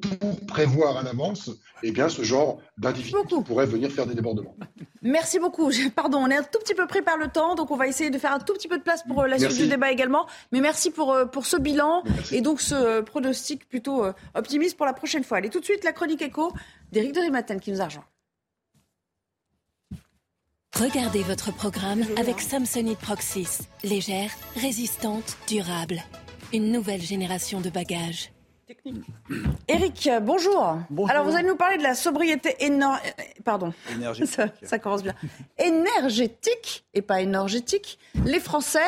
[0.00, 1.50] pour prévoir à l'avance
[1.82, 4.56] eh bien, ce genre d'individus qui pourraient venir faire des débordements.
[5.02, 5.70] Merci beaucoup.
[5.94, 8.10] Pardon, on est un tout petit peu pris par le temps, donc on va essayer
[8.10, 10.26] de faire un tout petit peu de place pour euh, la suite du débat également.
[10.52, 14.86] Mais merci pour, euh, pour ce bilan et donc ce euh, pronostic plutôt optimiste pour
[14.86, 15.38] la prochaine fois.
[15.38, 16.52] Allez, tout de suite, la chronique écho
[16.92, 18.04] d'Éric de Rimaten qui nous a rejoint.
[20.74, 23.66] Regardez votre programme avec Samsonite Proxys.
[23.82, 26.02] Légère, résistante, durable.
[26.52, 28.30] Une nouvelle génération de bagages.
[29.68, 30.78] Eric, bonjour.
[31.08, 32.98] Alors, vous allez nous parler de la sobriété énorme.
[33.44, 33.72] Pardon.
[33.92, 34.34] Énergétique.
[34.34, 35.14] Ça, ça commence bien.
[35.58, 37.98] Énergétique et pas énergétique.
[38.24, 38.80] Les Français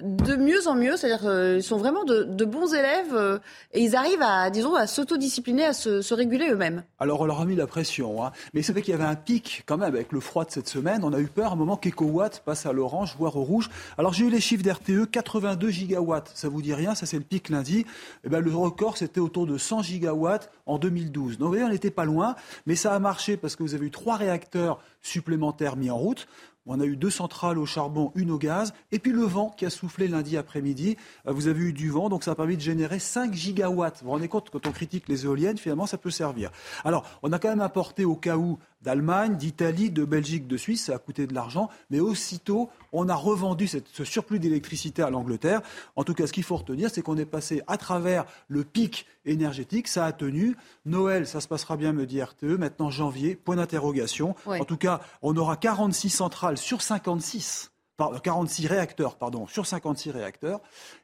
[0.00, 3.38] de mieux en mieux, c'est-à-dire qu'ils sont vraiment de, bons élèves euh,
[3.72, 6.82] et ils arrivent à, disons, à s'autodiscipliner, à se, réguler eux-mêmes.
[6.98, 8.32] Alors on leur a mis la pression, hein.
[8.54, 10.68] mais c'est vrai qu'il y avait un pic quand même avec le froid de cette
[10.68, 11.04] semaine.
[11.04, 13.70] On a eu peur à un moment qu'EcoWatt passe à l'orange, voire au rouge.
[13.98, 16.32] Alors j'ai eu les chiffres d'RTE, 82 gigawatts.
[16.34, 17.86] Ça vous dit rien Ça c'est le pic lundi.
[18.24, 21.38] Eh ben, le record c'était autour de 100 gigawatts en 2012.
[21.38, 22.34] Donc vous voyez, on n'était pas loin,
[22.66, 26.26] mais ça a marché parce que vous avez eu trois réacteurs supplémentaires mis en route.
[26.66, 29.66] On a eu deux centrales au charbon, une au gaz, et puis le vent qui
[29.66, 30.96] a soufflé lundi après-midi.
[31.26, 33.98] Euh, vous avez eu du vent, donc ça a permis de générer 5 gigawatts.
[34.00, 36.50] Vous vous rendez compte, quand on critique les éoliennes, finalement, ça peut servir.
[36.84, 40.84] Alors, on a quand même apporté au cas où d'Allemagne, d'Italie, de Belgique, de Suisse,
[40.86, 45.10] ça a coûté de l'argent, mais aussitôt, on a revendu cette, ce surplus d'électricité à
[45.10, 45.62] l'Angleterre.
[45.96, 49.06] En tout cas, ce qu'il faut retenir, c'est qu'on est passé à travers le pic
[49.24, 50.56] énergétique, ça a tenu.
[50.84, 52.44] Noël, ça se passera bien, me dit RTE.
[52.58, 54.34] Maintenant, janvier, point d'interrogation.
[54.46, 54.60] Ouais.
[54.60, 57.70] En tout cas, on aura 46 centrales sur 56.
[57.98, 60.60] par- 46 réacteurs, pardon, sur 56 réacteurs.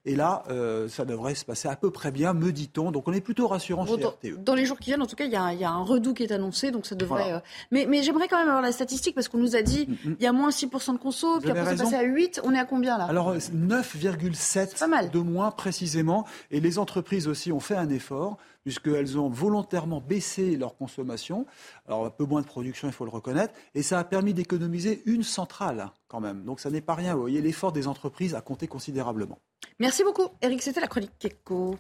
[0.09, 2.91] Et là, euh, ça devrait se passer à peu près bien, me dit-on.
[2.91, 4.43] Donc on est plutôt rassurant Bon, chez dans, RTE.
[4.43, 5.71] dans les jours qui viennent, en tout cas, il y, a un- il y a
[5.71, 7.23] un redout qui est annoncé, donc ça devrait.
[7.25, 7.37] Voilà.
[7.37, 7.41] euh,
[7.73, 10.27] Mais, mais j'aimerais quand même avoir la statistique parce qu'on nous a dit il y
[10.27, 12.41] a moins 6% de conso, puis après c'est passé à 8.
[12.43, 13.05] On est à combien là?
[13.05, 16.25] Alors euh, 9,7 de moins précisément.
[16.51, 21.47] Et les entreprises aussi ont fait un effort puisqu'elles ont volontairement baissé leur consommation.
[21.87, 23.55] Alors un peu moins de production, il faut le reconnaître.
[23.75, 26.45] Et ça a permis d'économiser une centrale quand même.
[26.45, 27.15] Donc ça n'est pas rien.
[27.15, 29.39] Vous voyez, l'effort des entreprises a compté considérablement.
[29.79, 30.63] Merci beaucoup, Eric.
[30.63, 31.79] C'était la chronique Keko.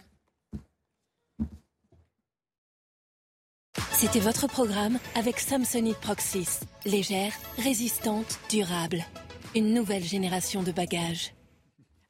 [3.92, 6.60] C'était votre programme avec Samsonite Proxys.
[6.84, 9.04] Légère, résistante, durable.
[9.56, 11.34] Une nouvelle génération de bagages.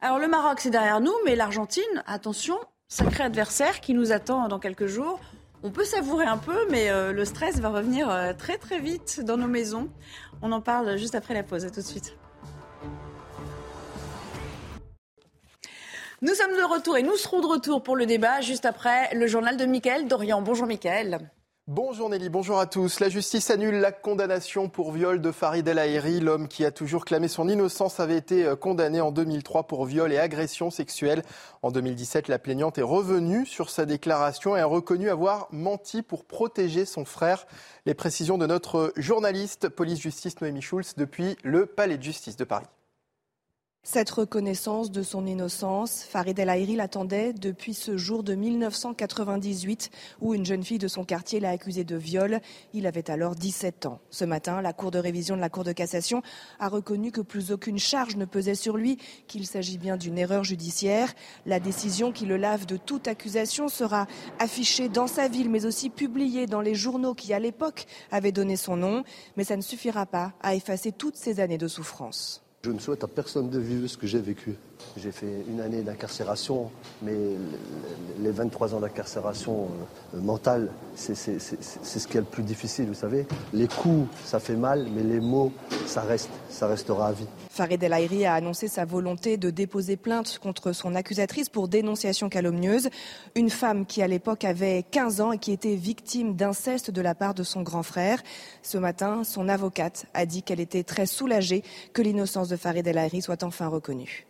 [0.00, 4.58] Alors le Maroc, c'est derrière nous, mais l'Argentine, attention, sacré adversaire qui nous attend dans
[4.58, 5.18] quelques jours.
[5.62, 9.20] On peut savourer un peu, mais euh, le stress va revenir euh, très très vite
[9.24, 9.88] dans nos maisons.
[10.42, 11.64] On en parle juste après la pause.
[11.64, 12.16] À tout de suite.
[16.20, 19.28] Nous sommes de retour et nous serons de retour pour le débat juste après le
[19.28, 20.42] journal de Mickaël Dorian.
[20.42, 21.30] Bonjour Mickaël.
[21.68, 22.98] Bonjour Nelly, bonjour à tous.
[22.98, 26.18] La justice annule la condamnation pour viol de Farid El Haïry.
[26.18, 30.12] L'homme qui a toujours clamé son innocence avait été euh, condamné en 2003 pour viol
[30.12, 31.22] et agression sexuelle.
[31.62, 36.24] En 2017, la plaignante est revenue sur sa déclaration et a reconnu avoir menti pour
[36.24, 37.46] protéger son frère.
[37.86, 42.66] Les précisions de notre journaliste police-justice Noémie Schulz depuis le Palais de justice de Paris.
[43.90, 50.34] Cette reconnaissance de son innocence, Farid El Haïry l'attendait depuis ce jour de 1998 où
[50.34, 52.40] une jeune fille de son quartier l'a accusé de viol.
[52.74, 54.00] Il avait alors 17 ans.
[54.10, 56.20] Ce matin, la Cour de révision de la Cour de cassation
[56.58, 60.44] a reconnu que plus aucune charge ne pesait sur lui, qu'il s'agit bien d'une erreur
[60.44, 61.14] judiciaire.
[61.46, 64.06] La décision qui le lave de toute accusation sera
[64.38, 68.56] affichée dans sa ville, mais aussi publiée dans les journaux qui, à l'époque, avaient donné
[68.56, 69.02] son nom.
[69.38, 72.44] Mais ça ne suffira pas à effacer toutes ces années de souffrance.
[72.64, 74.56] Je ne souhaite à personne de vivre ce que j'ai vécu.
[74.96, 76.70] J'ai fait une année d'incarcération,
[77.02, 77.16] mais
[78.20, 79.68] les 23 ans d'incarcération
[80.14, 83.26] euh, mentale, c'est ce qui est le plus difficile, vous savez.
[83.52, 85.52] Les coups, ça fait mal, mais les mots,
[85.86, 87.26] ça reste, ça restera à vie.
[87.50, 92.28] Farid El Haïry a annoncé sa volonté de déposer plainte contre son accusatrice pour dénonciation
[92.28, 92.88] calomnieuse.
[93.34, 97.14] Une femme qui, à l'époque, avait 15 ans et qui était victime d'inceste de la
[97.14, 98.22] part de son grand frère.
[98.62, 101.62] Ce matin, son avocate a dit qu'elle était très soulagée
[101.92, 104.27] que l'innocence de Farid El Haïry soit enfin reconnue.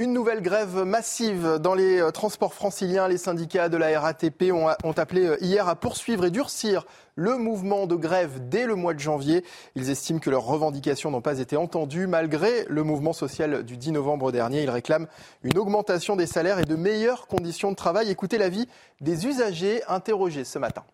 [0.00, 3.06] Une nouvelle grève massive dans les euh, transports franciliens.
[3.06, 6.86] Les syndicats de la RATP ont, appelé euh, hier à poursuivre et durcir
[7.16, 9.44] le mouvement de grève dès le mois de janvier.
[9.74, 13.92] Ils estiment que leurs revendications n'ont pas été entendues malgré le mouvement social du 10
[13.92, 14.62] novembre dernier.
[14.62, 15.06] Ils réclament
[15.42, 18.10] une augmentation des salaires et de meilleures conditions de travail.
[18.10, 18.66] Écoutez l'avis
[19.02, 20.84] des usagers interrogés ce matin.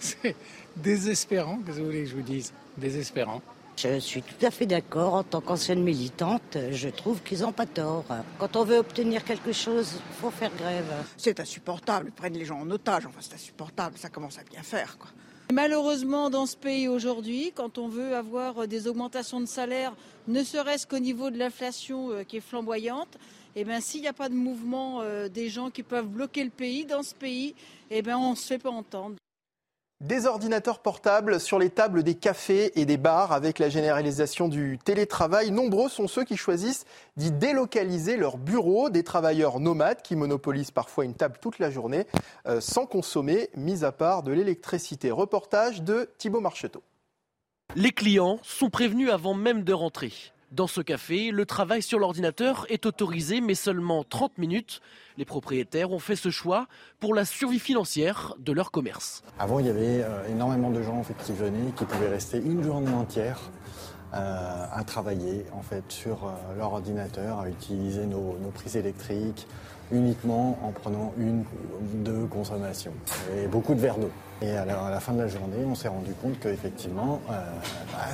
[0.00, 0.36] C'est
[0.76, 3.42] désespérant, que vous voulez que je vous dise Désespérant.
[3.76, 5.14] Je suis tout à fait d'accord.
[5.14, 8.04] En tant qu'ancienne militante, je trouve qu'ils n'ont pas tort.
[8.38, 10.92] Quand on veut obtenir quelque chose, il faut faire grève.
[11.16, 12.06] C'est insupportable.
[12.08, 13.06] Ils prennent les gens en otage.
[13.06, 13.98] Enfin, c'est insupportable.
[13.98, 15.10] Ça commence à bien faire, quoi.
[15.52, 19.94] Malheureusement, dans ce pays aujourd'hui, quand on veut avoir des augmentations de salaire,
[20.26, 23.18] ne serait-ce qu'au niveau de l'inflation euh, qui est flamboyante,
[23.54, 26.50] eh ben, s'il n'y a pas de mouvement euh, des gens qui peuvent bloquer le
[26.50, 27.54] pays, dans ce pays,
[27.90, 29.16] eh ben, on ne se fait pas entendre.
[30.02, 34.76] Des ordinateurs portables sur les tables des cafés et des bars avec la généralisation du
[34.84, 35.52] télétravail.
[35.52, 36.86] Nombreux sont ceux qui choisissent
[37.16, 38.90] d'y délocaliser leur bureau.
[38.90, 42.08] Des travailleurs nomades qui monopolisent parfois une table toute la journée
[42.48, 45.12] euh, sans consommer, mis à part de l'électricité.
[45.12, 46.82] Reportage de Thibaut Marcheteau.
[47.76, 50.12] Les clients sont prévenus avant même de rentrer.
[50.52, 54.82] Dans ce café, le travail sur l'ordinateur est autorisé, mais seulement 30 minutes.
[55.16, 56.66] Les propriétaires ont fait ce choix
[57.00, 59.22] pour la survie financière de leur commerce.
[59.38, 62.92] Avant, il y avait euh, énormément de gens qui venaient, qui pouvaient rester une journée
[62.92, 63.40] entière
[64.12, 69.46] euh, à travailler en fait, sur euh, leur ordinateur, à utiliser nos, prises électriques
[69.90, 72.92] uniquement en prenant une ou deux consommations
[73.34, 74.10] et beaucoup de verres d'eau.
[74.42, 77.44] Et à la, fin de la journée, on s'est rendu compte qu'effectivement, bah,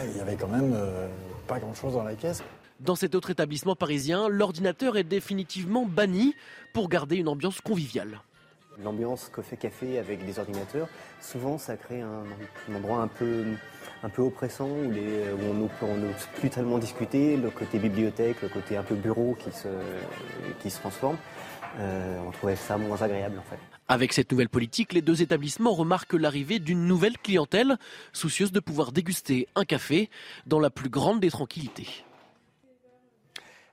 [0.08, 0.76] il y avait quand même
[1.48, 2.44] pas grand-chose dans la caisse.
[2.78, 6.36] Dans cet autre établissement parisien, l'ordinateur est définitivement banni
[6.72, 8.20] pour garder une ambiance conviviale.
[8.84, 10.86] L'ambiance café-café avec des ordinateurs,
[11.20, 12.22] souvent ça crée un,
[12.72, 13.44] endroit un peu,
[14.04, 18.76] un peu oppressant où, les, on n'ose plus tellement discuter, le côté bibliothèque, le côté
[18.76, 19.66] un peu bureau qui se,
[20.60, 21.16] qui se transforme.
[21.80, 23.58] Euh, on trouvait ça moins agréable en fait.
[23.90, 27.78] Avec cette nouvelle politique, les deux établissements remarquent l'arrivée d'une nouvelle clientèle,
[28.12, 30.10] soucieuse de pouvoir déguster un café
[30.46, 31.88] dans la plus grande des tranquillités.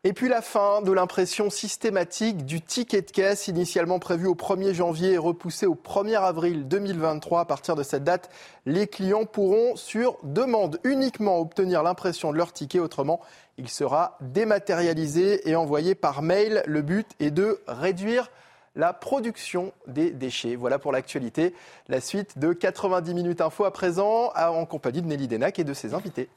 [0.06, 4.72] Et puis la fin de l'impression systématique du ticket de caisse, initialement prévu au 1er
[4.72, 7.42] janvier et repoussé au 1er avril 2023.
[7.42, 8.30] À partir de cette date,
[8.66, 12.80] les clients pourront, sur demande uniquement, obtenir l'impression de leur ticket.
[12.80, 13.20] Autrement,
[13.58, 16.62] il sera dématérialisé et envoyé par mail.
[16.68, 18.30] Le but est de réduire
[18.76, 20.56] la production des déchets.
[20.56, 21.54] Voilà pour l'actualité.
[21.88, 25.74] La suite de 90 minutes info à présent en compagnie de Nelly Denac et de
[25.74, 26.30] ses invités.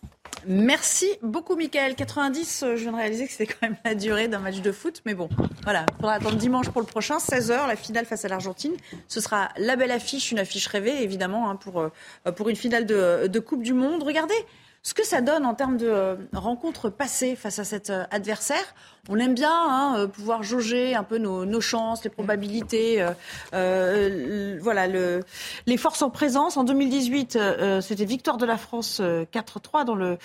[0.47, 1.95] Merci beaucoup, Michael.
[1.97, 4.73] 90, euh, je viens de réaliser que c'était quand même la durée d'un match de
[4.73, 5.03] foot.
[5.05, 5.29] Mais bon,
[5.65, 7.19] voilà, il faudra attendre dimanche pour le prochain.
[7.19, 8.73] 16h, la finale face à l'Argentine.
[9.09, 11.91] Ce sera la belle affiche, une affiche rêvée, évidemment, hein, pour, euh,
[12.37, 14.03] pour une finale de, de Coupe du Monde.
[14.03, 14.37] Regardez,
[14.83, 18.75] ce que ça donne en termes de euh, rencontres passées face à cet euh, adversaire.
[19.09, 23.05] On aime bien hein, euh, pouvoir jauger un peu nos, chances, les probabilités,
[23.53, 25.25] voilà, le,
[25.67, 26.57] les forces en présence.
[26.57, 27.39] En 2018,
[27.81, 30.17] c'était victoire de la France 4-3 dans,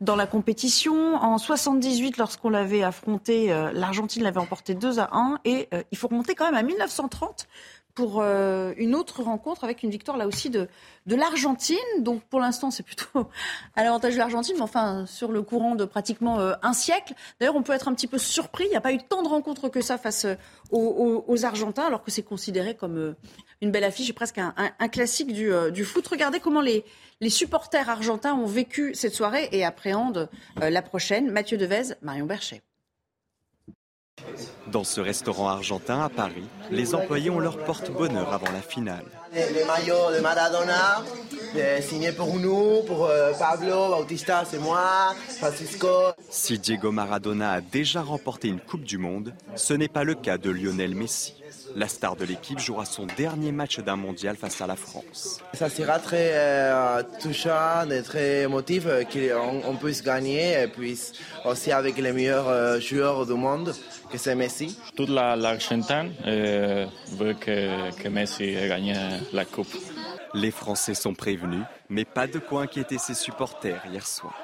[0.00, 1.14] dans la compétition.
[1.16, 5.40] En 78, lorsqu'on l'avait affronté, l'Argentine l'avait emporté 2 à 1.
[5.44, 7.46] Et il faut remonter quand même à 1930
[8.00, 10.68] pour euh, une autre rencontre avec une victoire là aussi de,
[11.06, 11.76] l'Argentine.
[11.98, 13.04] Donc pour l'instant, c'est plutôt
[13.76, 17.12] à l'avantage de l'Argentine, mais enfin sur le courant de pratiquement euh, un siècle.
[17.38, 18.64] D'ailleurs, on peut être un petit peu surpris.
[18.64, 20.34] Il n'y a pas eu tant de rencontres que ça face euh,
[20.70, 23.14] aux, Argentins, alors que c'est considéré comme
[23.60, 26.06] une belle affiche et presque un, classique du, du, foot.
[26.06, 26.82] Regardez comment les,
[27.20, 31.30] les supporters argentins ont vécu cette soirée et appréhendent la prochaine.
[31.30, 32.62] Mathieu Devez, Marion Berchet.
[34.66, 39.04] Dans ce restaurant argentin à Paris, les employés ont leur porte-bonheur avant la finale.
[39.32, 41.02] Les, maillots de Maradona,
[41.80, 45.88] signés pour nous, pour euh, Pablo, Bautista, c'est moi, Francisco.
[46.28, 50.38] Si Diego Maradona a déjà remporté une Coupe du Monde, ce n'est pas le cas
[50.38, 51.34] de Lionel Messi.
[51.76, 55.40] La star de l'équipe jouera son dernier match d'un mondial face à la France.
[55.54, 60.98] Ça sera très euh, touchant et très émotif euh, qu'on puisse gagner et puis
[61.44, 63.74] aussi avec les meilleurs joueurs du monde
[64.10, 64.78] que c'est Messi.
[64.96, 68.96] Toute l'Argentine euh, veut que, que Messi gagne
[69.32, 69.74] la Coupe.
[70.34, 74.34] Les Français sont prévenus, mais pas de quoi inquiéter ses supporters hier soir.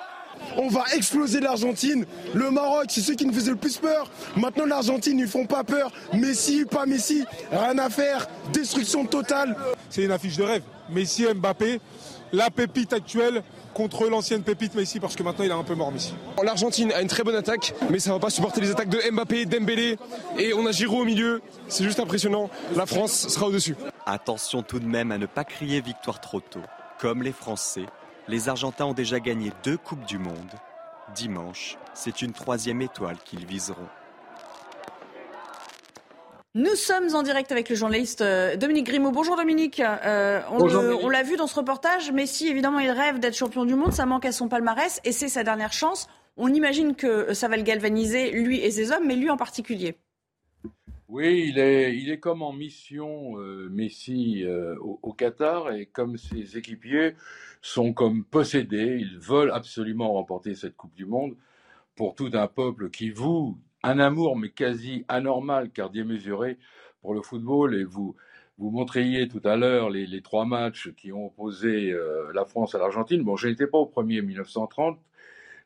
[0.56, 2.06] On va exploser l'Argentine.
[2.34, 4.10] Le Maroc, c'est ceux qui nous faisaient le plus peur.
[4.36, 5.92] Maintenant, l'Argentine, ils font pas peur.
[6.12, 8.26] Messi, pas Messi, rien à faire.
[8.52, 9.56] Destruction totale.
[9.90, 10.62] C'est une affiche de rêve.
[10.90, 11.80] Messi, Mbappé,
[12.32, 13.42] la pépite actuelle
[13.76, 16.14] contre l'ancienne pépite Messi parce que maintenant il a un peu mort Messi.
[16.42, 19.44] L'Argentine a une très bonne attaque, mais ça va pas supporter les attaques de Mbappé,
[19.44, 19.98] Dembélé
[20.38, 21.42] et on a Giroud au milieu.
[21.68, 22.48] C'est juste impressionnant.
[22.74, 23.76] La France sera au-dessus.
[24.06, 26.62] Attention tout de même à ne pas crier victoire trop tôt.
[26.98, 27.84] Comme les Français,
[28.28, 30.50] les Argentins ont déjà gagné deux Coupes du Monde.
[31.14, 33.88] Dimanche, c'est une troisième étoile qu'ils viseront.
[36.54, 39.12] Nous sommes en direct avec le journaliste euh, Dominique Grimaud.
[39.12, 39.80] Bonjour Dominique.
[39.80, 43.92] Euh, on, l'a vu dans ce reportage, Messi évidemment il rêve d'être champion du monde,
[43.92, 46.08] ça manque à son palmarès et c'est sa dernière chance.
[46.38, 49.96] On imagine que ça va le galvaniser, lui et ses hommes, mais lui en particulier.
[51.08, 54.44] Oui, il est, il est comme en mission euh, Messi
[54.80, 57.14] au, au, Qatar et comme ses équipiers
[57.62, 61.36] sont comme possédés, ils veulent absolument remporter cette Coupe du Monde
[61.96, 66.58] pour tout un peuple qui voue un amour, mais quasi anormal, car démesuré
[67.00, 67.74] pour le football.
[67.74, 68.16] Et vous,
[68.58, 72.78] vous montriez tout à l'heure les, trois matchs qui ont opposé euh, la France à
[72.78, 73.22] l'Argentine.
[73.22, 74.98] Bon, je n'étais pas au premier 1930,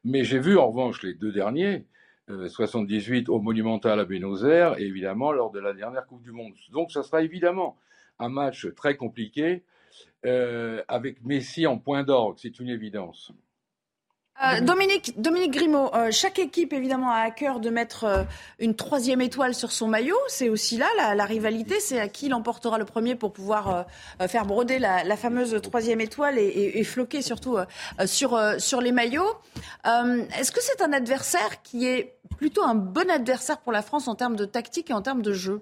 [0.04, 1.86] mais j'ai vu en revanche les deux derniers,
[2.28, 6.32] 78 euh, au Monumental à Buenos Aires et évidemment lors de la dernière Coupe du
[6.32, 6.52] Monde.
[6.72, 7.76] Donc ça sera évidemment
[8.18, 9.62] un match très compliqué
[10.26, 13.32] euh, avec Messi en point d'orgue, c'est une évidence.
[14.42, 18.22] Euh, Dominique, Dominique Grimaud, euh, chaque équipe évidemment a à cœur de mettre euh,
[18.58, 20.16] une troisième étoile sur son maillot.
[20.28, 23.86] C'est aussi là la, rivalité, c'est à qui l'emportera le premier pour pouvoir
[24.28, 27.58] faire broder la, fameuse troisième étoile et, et, floquer surtout
[28.06, 29.30] sur, sur les maillots.
[29.84, 34.14] Est-ce que c'est un adversaire qui est plutôt un bon adversaire pour la France en
[34.14, 35.60] termes de tactique et en termes de jeu?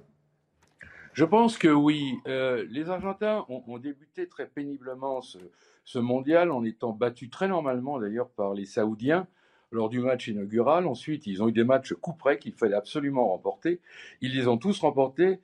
[1.19, 2.15] Je pense que oui.
[2.27, 8.55] les Argentins ont, débuté très péniblement ce mondial en étant battu très normalement d'ailleurs par
[8.55, 9.27] les Saoudiens
[9.73, 10.87] lors du match inaugural.
[10.87, 13.81] Ensuite, ils ont eu des matchs coup près qu'il fallait absolument remporter.
[14.21, 15.41] Ils les ont tous remportés.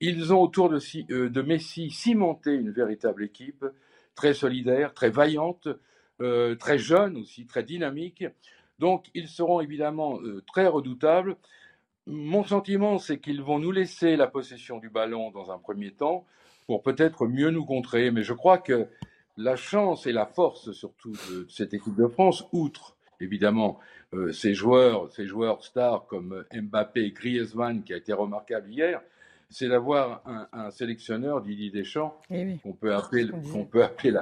[0.00, 0.80] Ils ont autour de,
[1.12, 3.66] euh, Messi cimenté une véritable équipe,
[4.14, 5.68] très solidaire, très vaillante,
[6.22, 8.24] euh, très jeune aussi, très dynamique.
[8.78, 11.36] Donc, ils seront évidemment euh, très redoutables.
[12.10, 16.24] Mon sentiment, c'est qu'ils vont nous laisser la possession du ballon dans un premier temps
[16.66, 18.10] pour peut-être mieux nous contrer.
[18.10, 18.86] Mais je crois que
[19.36, 23.78] la chance et la force surtout de cette équipe de France, outre évidemment
[24.14, 29.02] euh, ces joueurs, ces joueurs stars comme Mbappé Griezmann qui a été remarquable hier,
[29.50, 30.22] c'est d'avoir
[30.52, 34.14] un, sélectionneur Didier Deschamps eh qu'on peut appeler qu'on peut appeler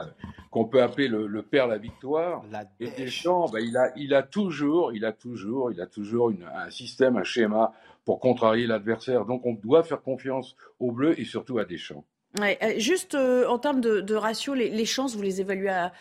[0.50, 2.44] qu'on peut appeler le, père la victoire.
[2.80, 6.70] et Deschamps, bah, il a il a toujours il a toujours il a toujours un
[6.70, 7.72] système, un schéma
[8.04, 9.26] pour contrarier l'adversaire.
[9.26, 12.04] Donc on doit faire confiance aux Bleus et surtout à Deschamps.
[12.40, 15.92] Euh, juste euh, en termes de, ratio, les, chances, vous les évaluez à,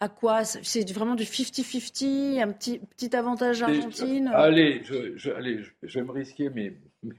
[0.00, 0.44] à quoi?
[0.44, 4.30] C'est vraiment du 50-50, un petit, petit avantage Argentine?
[4.34, 6.74] Allez, je, allez je, vais me risquer, mais,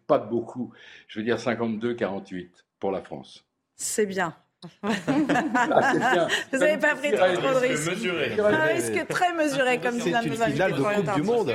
[0.07, 0.73] pas de beaucoup.
[1.07, 2.49] Je veux dire 52-48
[2.79, 3.45] pour la France.
[3.75, 4.35] C'est bien.
[4.83, 4.89] Ah,
[5.93, 6.27] bien.
[6.51, 8.39] Vous n'avez pas pris trop, de risques.
[8.39, 11.53] Un risque très mesuré, comme C'est une finale de Coupe du Monde.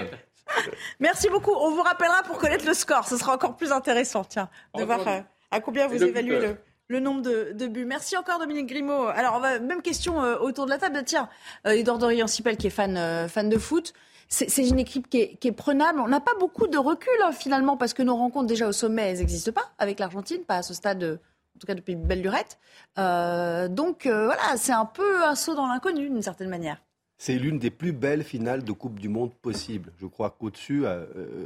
[1.00, 1.52] Merci beaucoup.
[1.52, 3.06] On vous rappellera pour connaître le score.
[3.06, 5.20] Ce sera encore plus intéressant, tiens, de voir euh,
[5.50, 6.56] à combien vous évaluez le,
[6.88, 7.84] le nombre de, buts.
[7.84, 9.06] Merci encore Dominique Grimaud.
[9.08, 11.02] Alors, même question euh, autour de la table.
[11.04, 11.28] Tiens,
[11.66, 13.94] euh, Edouard Dorian-Sipel qui est fan, euh, fan de foot.
[14.34, 16.00] C'est une équipe qui est, prenable.
[16.00, 19.02] On n'a pas beaucoup de recul hein, finalement parce que nos rencontres déjà au sommet,
[19.02, 22.58] elles n'existent pas avec l'Argentine, pas à ce stade, en tout cas depuis belle lurette.
[22.96, 26.82] donc voilà, c'est un peu un saut dans l'inconnu d'une certaine manière.
[27.16, 29.92] C'est l'une des plus belles finales de Coupe du Monde possible.
[30.00, 30.84] Je crois qu'au-dessus,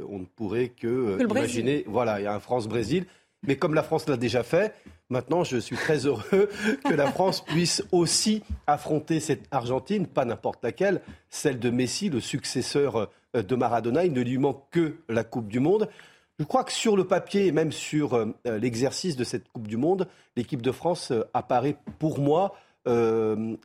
[0.09, 1.83] on ne pourrait que, que imaginer.
[1.87, 3.05] Voilà, il y a un France-Brésil.
[3.47, 4.73] Mais comme la France l'a déjà fait,
[5.09, 6.49] maintenant je suis très heureux
[6.85, 12.19] que la France puisse aussi affronter cette Argentine, pas n'importe laquelle, celle de Messi, le
[12.19, 14.05] successeur euh, de Maradona.
[14.05, 15.89] Il ne lui manque que la Coupe du Monde.
[16.37, 19.77] Je crois que sur le papier et même sur euh, l'exercice de cette Coupe du
[19.77, 22.55] Monde, l'équipe de France euh, apparaît pour moi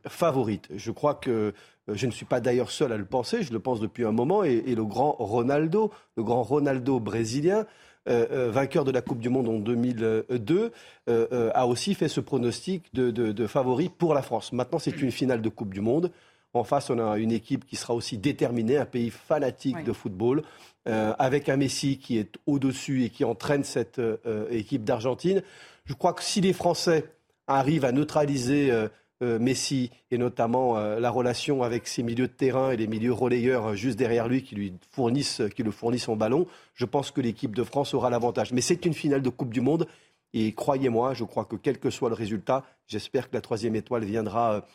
[0.07, 0.67] favorite.
[0.75, 1.51] Je crois que
[1.87, 4.43] je ne suis pas d'ailleurs seul à le penser, je le pense depuis un moment,
[4.43, 7.65] et, le grand Ronaldo, le grand Ronaldo brésilien,
[8.07, 10.71] euh, euh, vainqueur de la Coupe du Monde en 2002,
[11.09, 14.53] euh, a aussi fait ce pronostic de, favori pour la France.
[14.53, 16.11] Maintenant, c'est une finale de Coupe du Monde.
[16.53, 20.43] En face, on a une équipe qui sera aussi déterminée, un pays fanatique de football,
[20.85, 23.99] avec un Messi qui est au-dessus et qui entraîne cette
[24.49, 25.41] équipe d'Argentine.
[25.83, 27.03] Je crois que si les Français
[27.47, 28.87] arrivent à neutraliser euh,
[29.21, 33.67] Messi et notamment euh, la relation avec ses milieux de terrain et les milieux relayeurs
[33.67, 37.21] euh, juste derrière lui qui lui fournissent, qui le fournissent en ballon, je pense que
[37.21, 38.51] l'équipe de France aura l'avantage.
[38.51, 39.87] Mais c'est une finale de Coupe du Monde
[40.33, 44.03] et croyez-moi, je crois que quel que soit le résultat, j'espère que la troisième étoile
[44.03, 44.65] viendra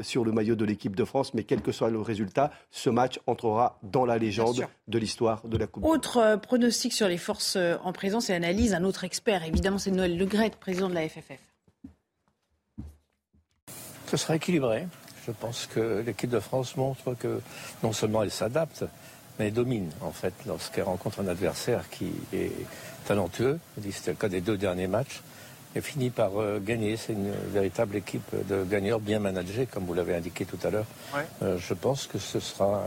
[0.00, 3.18] sur le maillot de l'équipe de France, mais quel que soit le résultat, ce match
[3.26, 5.86] entrera dans la légende de l'histoire de la Coupe.
[5.86, 10.18] Autre pronostic sur les forces en présence et analyse, un autre expert, évidemment, c'est Noël
[10.18, 11.40] Legret, président de la FFF.
[14.08, 14.86] Ce sera équilibré.
[15.26, 17.42] Je pense que l'équipe de France montre que
[17.82, 18.84] non seulement elle s'adapte,
[19.38, 22.52] mais elle domine en fait lorsqu'elle rencontre un adversaire qui est
[23.06, 23.58] talentueux.
[23.90, 25.20] C'était le cas des deux derniers matchs.
[25.76, 26.96] Et finit par euh, gagner.
[26.96, 30.86] C'est une véritable équipe de gagneurs bien managés, comme vous l'avez indiqué tout à l'heure.
[31.42, 32.82] Euh, je pense que ce sera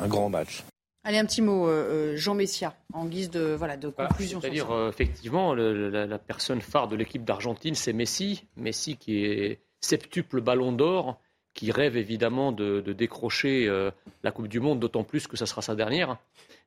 [0.00, 0.62] un, grand match.
[1.02, 4.40] Allez, un petit mot, euh, Jean Messia, en guise de, voilà, de conclusion.
[4.40, 8.44] C'est-à-dire, effectivement, la, la, personne phare de l'équipe d'Argentine, c'est Messi.
[8.56, 11.20] Messi qui est septuple ballon d'or,
[11.54, 13.90] qui rêve évidemment de, décrocher euh,
[14.22, 16.16] la Coupe du Monde, d'autant plus que ça sera sa dernière.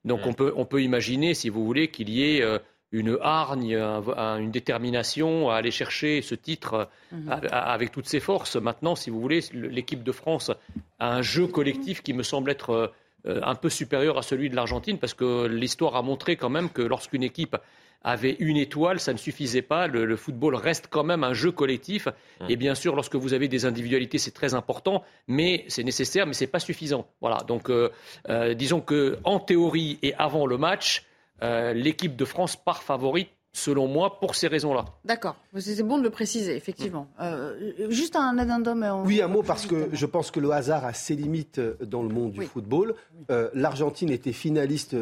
[0.06, 2.60] Donc on, peut, on peut imaginer, si vous voulez, qu'il y ait euh,
[2.92, 7.32] une hargne, une détermination à aller chercher ce titre mhm.
[7.52, 8.56] avec toutes ses forces.
[8.56, 10.52] Maintenant, si vous voulez, l'équipe de France
[11.00, 12.94] a un jeu collectif qui me semble être
[13.26, 16.70] euh, un peu supérieur à celui de l'Argentine, parce que l'histoire a montré quand même
[16.70, 17.58] que lorsqu'une équipe
[18.04, 19.88] avait une étoile, ça ne suffisait pas.
[19.88, 22.08] Le, football reste quand même un jeu collectif.
[22.08, 22.46] Mmh.
[22.50, 26.34] Et bien sûr, lorsque vous avez des individualités, c'est très important, mais c'est nécessaire, mais
[26.34, 27.08] ce n'est pas suffisant.
[27.22, 27.38] Voilà.
[27.48, 27.90] Donc, euh,
[28.30, 31.06] euh, disons que en théorie et avant le match,
[31.42, 34.86] euh, l'équipe de France part favorite selon moi, pour ces raisons-là.
[35.06, 35.36] D'accord.
[35.60, 37.08] C'est bon de le préciser, effectivement.
[37.22, 37.56] Euh,
[37.90, 38.84] juste un addendum.
[39.06, 42.02] Oui, un mot, parce que je pense que le hasard a ses limites euh, dans
[42.02, 42.96] le monde du football.
[43.30, 44.96] Euh, L'Argentine était finaliste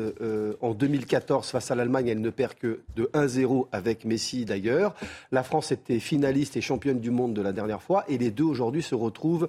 [0.61, 2.09] en 2014 face à l'Allemagne.
[2.09, 4.95] Elle ne perd que de 1-0 avec Messi, d'ailleurs.
[5.31, 8.03] La France était finaliste et championne du monde de la dernière fois.
[8.09, 9.47] Et les deux, aujourd'hui, se retrouvent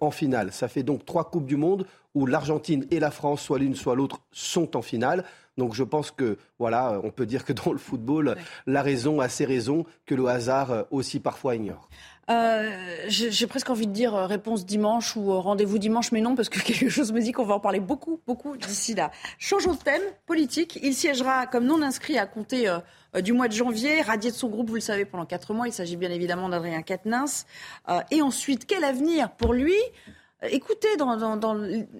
[0.00, 0.52] en finale.
[0.52, 3.94] Ça fait donc trois Coupes du Monde où l'Argentine et la France, soit l'une, soit
[3.94, 5.24] l'autre, sont en finale.
[5.58, 8.36] Donc je pense que, voilà, on peut dire que dans le football,
[8.66, 11.88] la raison a ses raisons que le hasard euh, aussi parfois ignore.
[12.30, 12.70] Euh,
[13.08, 16.60] j'ai presque envie de dire euh, réponse dimanche ou rendez-vous dimanche, mais non, parce que
[16.64, 19.10] quelque chose me dit qu'on va en parler beaucoup, beaucoup d'ici là.
[19.38, 20.78] Changeons de thème, politique.
[20.82, 22.74] Il siégera comme non inscrit à compter
[23.22, 25.66] du mois de janvier, radié de son groupe, vous le savez, pendant quatre mois.
[25.66, 27.44] Il s'agit bien évidemment d'Adrien Quatennens.
[28.10, 29.76] et ensuite, quel avenir pour lui?
[30.50, 31.54] Écoutez dans,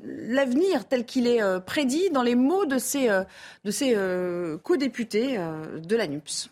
[0.04, 3.22] l'avenir tel qu'il est euh, prédit dans les mots de ces, euh,
[3.64, 6.50] de ces euh, co-députés de la NUPS.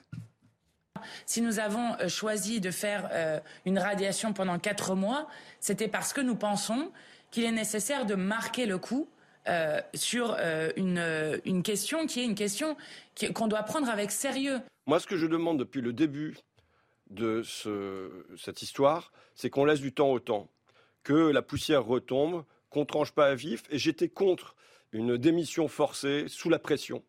[1.27, 3.11] Si nous avons choisi de faire
[3.65, 5.29] une radiation pendant quatre mois,
[5.59, 6.93] c'était parce que nous pensons
[7.31, 9.09] qu'il est nécessaire de marquer le coup
[9.95, 10.37] sur
[10.77, 12.77] une, une, question qui est une question
[13.35, 14.61] qu'on doit prendre avec sérieux.
[14.87, 16.37] Moi, ce que je demande depuis le début
[17.09, 20.51] de ce, cette histoire, c'est qu'on laisse du temps au temps
[21.03, 23.63] que la poussière retombe, qu'on tranche pas à vif.
[23.71, 24.55] Et j'étais contre
[24.93, 27.03] une démission forcée sous la pression.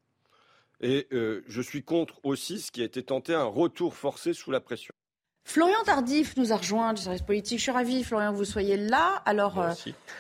[0.82, 4.52] Et euh, je suis contre aussi ce qui a été tenté, un retour forcé sous
[4.52, 4.92] la pression.
[5.44, 7.58] Florian Tardif nous a rejoint du service politique.
[7.58, 9.22] Je suis ravie, Florian, que vous soyez là.
[9.26, 9.72] Alors, euh,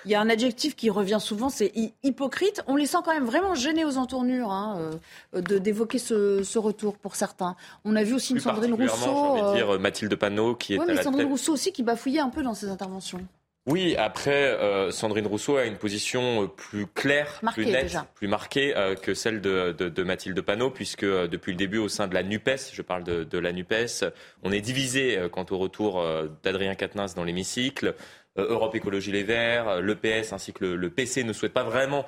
[0.06, 1.72] il y a un adjectif qui revient souvent, c'est
[2.04, 2.64] hypocrite.
[2.68, 4.92] On les sent quand même vraiment gênés aux entournures hein,
[5.36, 7.56] euh, d'évoquer ce, retour pour certains.
[7.86, 9.54] On a vu aussi une Sandrine Rousseau.
[9.54, 12.68] dire Mathilde Panot qui est mais Sandrine Rousseau aussi qui bafouillait un peu dans ses
[12.70, 13.26] interventions.
[13.68, 18.76] Oui, après, euh, Sandrine Rousseau a une position euh, plus claire, plus nette, plus marquée
[18.76, 22.72] euh, que celle de, Mathilde Panot, puisque depuis le début, au sein de la NUPES,
[22.74, 24.06] je parle de, la NUPES,
[24.42, 26.04] on est divisé quant au retour
[26.44, 27.96] d'Adrien Quatennens dans l'hémicycle.
[28.36, 32.06] Europe Écologie Les Verts, l'EPS ainsi que le, PC ne souhaitent pas vraiment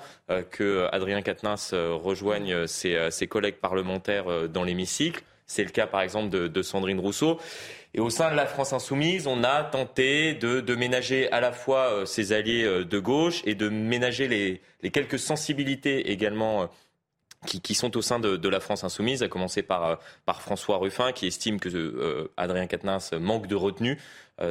[0.52, 5.24] que Adrien Quatennens rejoigne ses, ses, collègues parlementaires dans l'hémicycle.
[5.46, 7.40] C'est le cas par exemple de Sandrine Rousseau.
[7.96, 11.92] Et au sein de la France insoumise, on a tenté de, ménager à la fois
[11.92, 16.66] euh, ses alliés euh, de gauche et de ménager les, quelques sensibilités également euh,
[17.46, 21.28] qui, sont au sein de, la France insoumise, à commencer par, par François Ruffin, qui
[21.28, 24.00] estime que Adrien Quatennens manque de retenue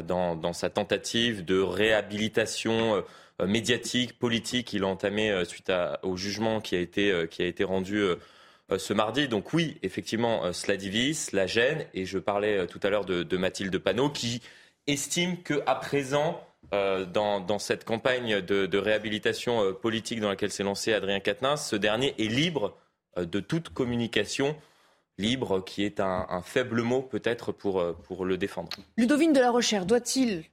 [0.05, 3.03] dans, sa tentative de réhabilitation
[3.47, 4.74] médiatique, politique.
[4.74, 5.72] Il a entamé suite
[6.03, 8.16] au jugement qui a été, qui a été rendu euh,
[8.78, 9.28] ce mardi.
[9.28, 11.86] Donc oui, effectivement, euh, cela divise, cela gêne.
[11.94, 14.42] Et je parlais euh, tout à l'heure de, Mathilde Panot qui
[14.86, 16.40] estime qu'à présent,
[16.70, 22.28] dans, cette campagne de, réhabilitation politique dans laquelle s'est lancé Adrien Quatennens, ce dernier est
[22.28, 22.76] libre
[23.16, 24.56] de toute communication
[25.18, 28.70] libre, qui est un, faible mot peut-être pour, pour le défendre.
[28.96, 30.44] Ludovine de la Recherche, doit-il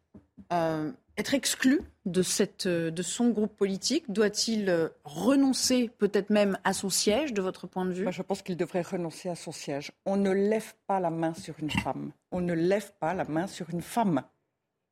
[1.20, 4.06] être exclu de, cette, de son groupe politique?
[4.10, 8.08] Doit-il euh, renoncer peut-être même à son siège, de votre point de vue?
[8.10, 9.92] Je pense qu'il devrait renoncer à son siège.
[10.06, 12.12] On ne lève pas la main sur une femme.
[12.32, 14.24] On ne lève pas la main sur une femme.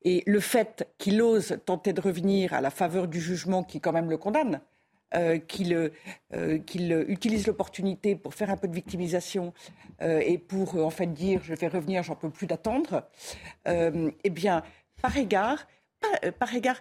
[0.02, 3.92] Et le fait qu'il ose tenter de revenir à la faveur du jugement qui quand
[3.92, 4.60] même le condamne,
[5.14, 9.54] euh, qu'il euh, utilise l'opportunité pour faire un peu de victimisation
[10.00, 13.08] et pour en fait dire je vais revenir, j'en peux plus d'attendre,
[13.66, 14.62] eh bien,
[15.02, 15.66] par égard,
[16.24, 16.80] euh, par égard,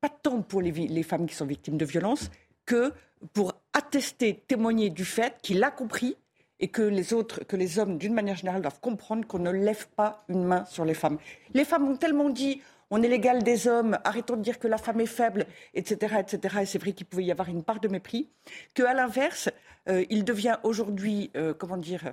[0.00, 2.30] pas tant pour les, femmes qui sont victimes de violences
[2.66, 2.92] que
[3.32, 6.16] pour attester, témoigner du fait qu'il a compris
[6.60, 9.88] et que les autres, que les hommes, d'une manière générale, doivent comprendre qu'on ne lève
[9.88, 11.18] pas une main sur les femmes.
[11.54, 14.78] Les femmes ont tellement dit on est l'égal des hommes, arrêtons de dire que la
[14.78, 16.58] femme est faible, etc., etc.
[16.62, 18.30] Et c'est vrai qu'il pouvait y avoir une part de mépris.
[18.74, 19.50] Qu'à l'inverse,
[19.88, 22.12] euh, il devient aujourd'hui, euh, comment dire,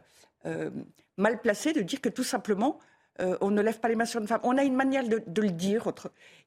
[1.18, 2.78] mal placé de dire que tout simplement
[3.22, 4.42] euh, on ne lève pas les mains sur une femme.
[4.44, 5.92] On a une manière de, le dire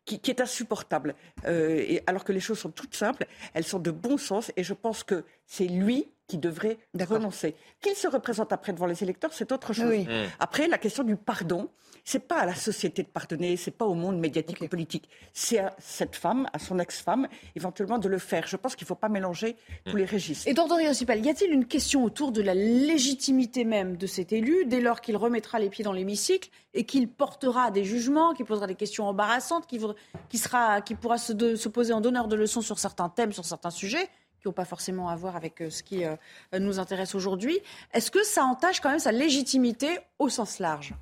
[0.04, 1.14] qui, est insupportable.
[1.46, 4.74] Euh, alors que les choses sont toutes simples, elles sont de bon sens et je
[4.74, 7.56] pense que c'est lui qui devrait renoncer.
[7.80, 9.92] Qu'il se représente après devant les électeurs, c'est autre chose.
[9.92, 10.08] Mmh.
[10.38, 11.70] Après, la question du pardon,
[12.04, 15.08] c'est pas à la société de pardonner, c'est pas au monde médiatique ou politique.
[15.32, 18.46] C'est à cette femme, à son ex-femme, éventuellement de le faire.
[18.46, 19.56] Je pense qu'il ne faut pas mélanger
[19.86, 19.98] tous mmh.
[19.98, 20.48] les registres.
[20.48, 24.66] Et Dorian Sipel, y a-t-il une question autour de la légitimité même de cet élu
[24.66, 28.66] dès lors qu'il remettra les pieds dans l'hémicycle et qu'il portera des jugements, qu'il posera
[28.66, 32.78] des questions embarrassantes, qui, sera, qui pourra se, se poser en donneur de leçons sur
[32.78, 34.10] certains thèmes, sur certains sujets
[34.40, 36.16] qui n'ont pas forcément à voir avec euh, ce qui euh,
[36.58, 37.58] nous intéresse aujourd'hui.
[37.92, 40.94] Est-ce que ça entache quand même sa légitimité au sens large?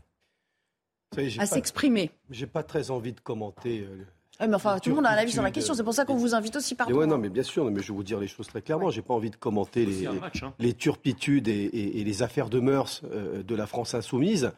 [1.38, 3.80] À s'exprimer J'ai pas très envie de commenter.
[3.80, 4.04] Euh,
[4.38, 5.72] ah, mais enfin, tout le monde a un avis sur la question.
[5.72, 6.92] C'est pour ça qu'on vous invite aussi partout.
[6.92, 7.64] Ouais, non, mais bien sûr.
[7.70, 8.90] Mais je vais vous dire les choses très clairement.
[8.90, 10.12] J'ai pas envie de commenter les, hein.
[10.58, 14.52] les, turpitudes et, les affaires de mœurs de la France insoumise.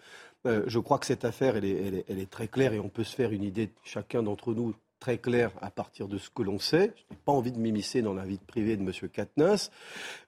[0.45, 3.14] je crois que cette affaire, elle est, elle est, très claire et on peut se
[3.14, 6.92] faire une idée, chacun d'entre nous, très clair à partir de ce que l'on sait.
[6.96, 8.92] Je n'ai pas envie de m'immiscer dans la vie privée de M.
[9.11, 9.70] Katniss.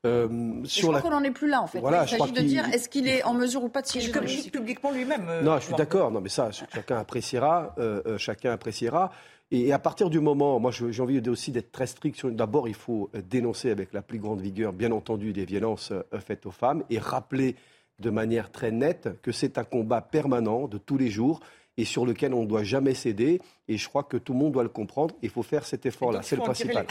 [0.07, 1.81] Euh, sur je crois qu'on n'en est plus là, en fait.
[1.81, 4.51] Voilà, Il s'agit de dire est-ce qu'il est en mesure ou pas de siéger Il
[4.51, 5.27] publiquement lui-même.
[5.29, 6.11] Euh, non, je suis d'accord.
[6.11, 7.75] Non, mais ça, chacun appréciera.
[7.79, 9.11] Euh, euh, chacun appréciera.
[9.53, 12.25] Et à partir du moment, moi j'ai envie aussi d'être très strict.
[12.25, 15.93] D'abord, il faut dénoncer avec la plus grande vigueur, bien entendu, des violences
[16.25, 17.57] faites aux femmes et rappeler
[17.99, 21.41] de manière très nette que c'est un combat permanent de tous les jours
[21.77, 23.41] et sur lequel on ne doit jamais céder.
[23.69, 25.15] Et je crois que tout le monde doit le comprendre.
[25.23, 26.21] Il faut faire cet effort-là.
[26.23, 26.87] C'est le principal.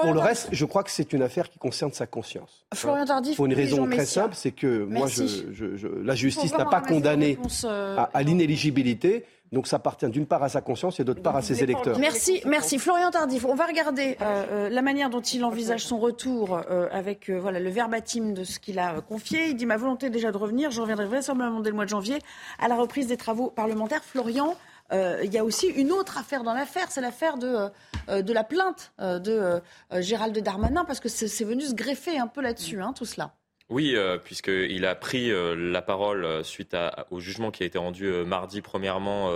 [0.00, 2.66] Pour le reste, je crois que c'est une affaire qui concerne sa conscience.
[2.74, 6.80] Florian Tardif, pour une raison très simple, c'est que moi, je, la justice n'a pas
[6.80, 9.24] condamné euh, à l'inéligibilité.
[9.52, 11.98] Donc ça appartient d'une part à sa conscience et d'autre part à ses électeurs.
[11.98, 12.78] Merci, merci.
[12.78, 16.88] Florian Tardif, on va regarder euh, euh, la manière dont il envisage son retour euh,
[16.90, 19.48] avec voilà, le verbatim de ce qu'il a confié.
[19.48, 22.18] Il dit ma volonté déjà de revenir, je reviendrai vraisemblablement dès le mois de janvier
[22.58, 24.02] à la reprise des travaux parlementaires.
[24.02, 24.56] Florian,
[24.92, 27.70] il y a aussi une autre affaire dans l'affaire, c'est l'affaire de,
[28.08, 29.60] de la plainte de
[29.98, 33.32] Gérald Darmanin, parce que c'est venu se greffer un peu là-dessus, hein, tout cela.
[33.68, 36.76] Oui, euh, puisqu'il a pris euh, la parole euh, suite
[37.10, 39.32] au jugement qui a été rendu mardi premièrement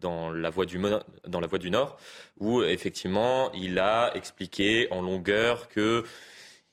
[0.00, 1.96] dans, la voie du, Nord,
[2.38, 6.04] où effectivement il a expliqué en longueur que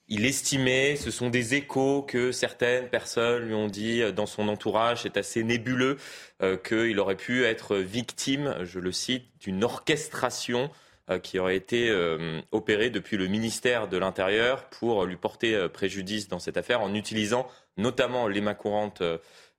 [0.09, 5.03] il estimait, ce sont des échos que certaines personnes lui ont dit dans son entourage,
[5.03, 5.97] c'est assez nébuleux,
[6.63, 10.71] qu'il aurait pu être victime, je le cite, d'une orchestration
[11.19, 16.27] qui aurait été euh, opéré depuis le ministère de l'Intérieur pour lui porter euh, préjudice
[16.27, 17.47] dans cette affaire en utilisant
[17.77, 19.03] notamment les mains courantes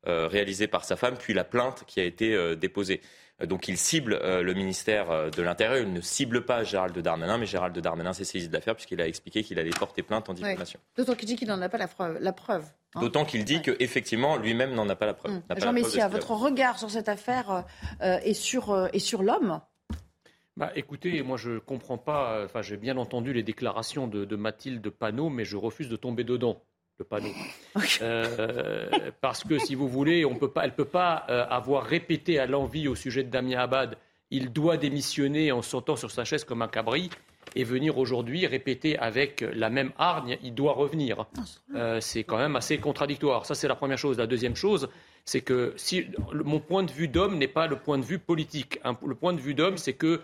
[0.04, 3.00] réalisées par sa femme, puis la plainte qui a été déposée.
[3.44, 5.78] Donc il cible le ministère de l'Intérieur.
[5.78, 9.06] Il ne cible pas Gérald Darmanin, mais Gérald Darmanin s'est saisi de l'affaire puisqu'il a
[9.06, 10.80] expliqué qu'il allait porter plainte en diffamation.
[10.96, 12.18] D'autant qu'il dit qu'il n'en a pas la preuve.
[12.20, 13.00] La preuve hein.
[13.00, 15.34] D'autant qu'il dit qu'effectivement, lui-même n'en a pas la preuve.
[15.34, 15.42] Hum.
[15.56, 17.64] Jean Messia, votre regard sur cette affaire
[18.00, 19.60] et sur, et sur l'homme?
[20.58, 22.44] Bah, écoutez, moi je comprends pas.
[22.44, 26.62] Enfin, j'ai bien entendu les déclarations de, Mathilde Panot, mais je refuse de tomber dedans.
[26.98, 27.30] Le panneau.
[28.02, 28.88] Euh,
[29.20, 32.40] parce que si vous voulez, on peut pas, elle ne peut pas euh, avoir répété
[32.40, 33.96] à l'envie au sujet de Damien Abad
[34.30, 37.10] il doit démissionner en sautant sur sa chaise comme un cabri
[37.56, 41.26] et venir aujourd'hui répéter avec la même hargne il doit revenir.
[41.74, 43.46] Euh, c'est quand même assez contradictoire.
[43.46, 44.18] Ça, c'est la première chose.
[44.18, 44.88] La deuxième chose,
[45.24, 48.80] c'est que si, mon point de vue d'homme n'est pas le point de vue politique.
[48.84, 50.20] le point de vue d'homme, c'est que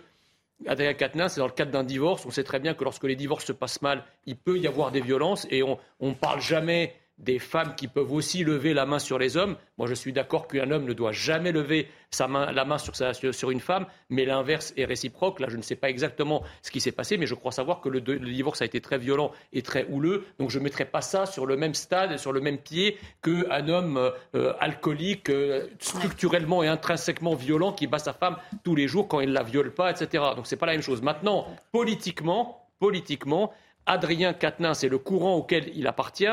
[0.67, 2.25] Adrien Quatennens, c'est dans le cadre d'un divorce.
[2.25, 4.91] On sait très bien que lorsque les divorces se passent mal, il peut y avoir
[4.91, 8.99] des violences et on ne parle jamais des femmes qui peuvent aussi lever la main
[8.99, 9.55] sur les hommes.
[9.77, 13.51] Moi, je suis d'accord qu'un homme ne doit jamais lever sa main, la main sur,
[13.51, 15.39] une femme, mais l'inverse est réciproque.
[15.39, 17.89] Là, je ne sais pas exactement ce qui s'est passé, mais je crois savoir que
[17.89, 20.25] le, divorce a été très violent et très houleux.
[20.39, 23.67] Donc, je ne mettrai pas ça sur le même stade, sur le même pied qu'un
[23.69, 29.07] homme euh, alcoolique, euh, structurellement et intrinsèquement violent, qui bat sa femme tous les jours
[29.07, 30.23] quand il ne la viole pas, etc.
[30.35, 31.01] Donc, ce n'est pas la même chose.
[31.01, 33.53] Maintenant, politiquement, politiquement,
[33.85, 36.25] Adrien Quatennens et le courant auquel il appartient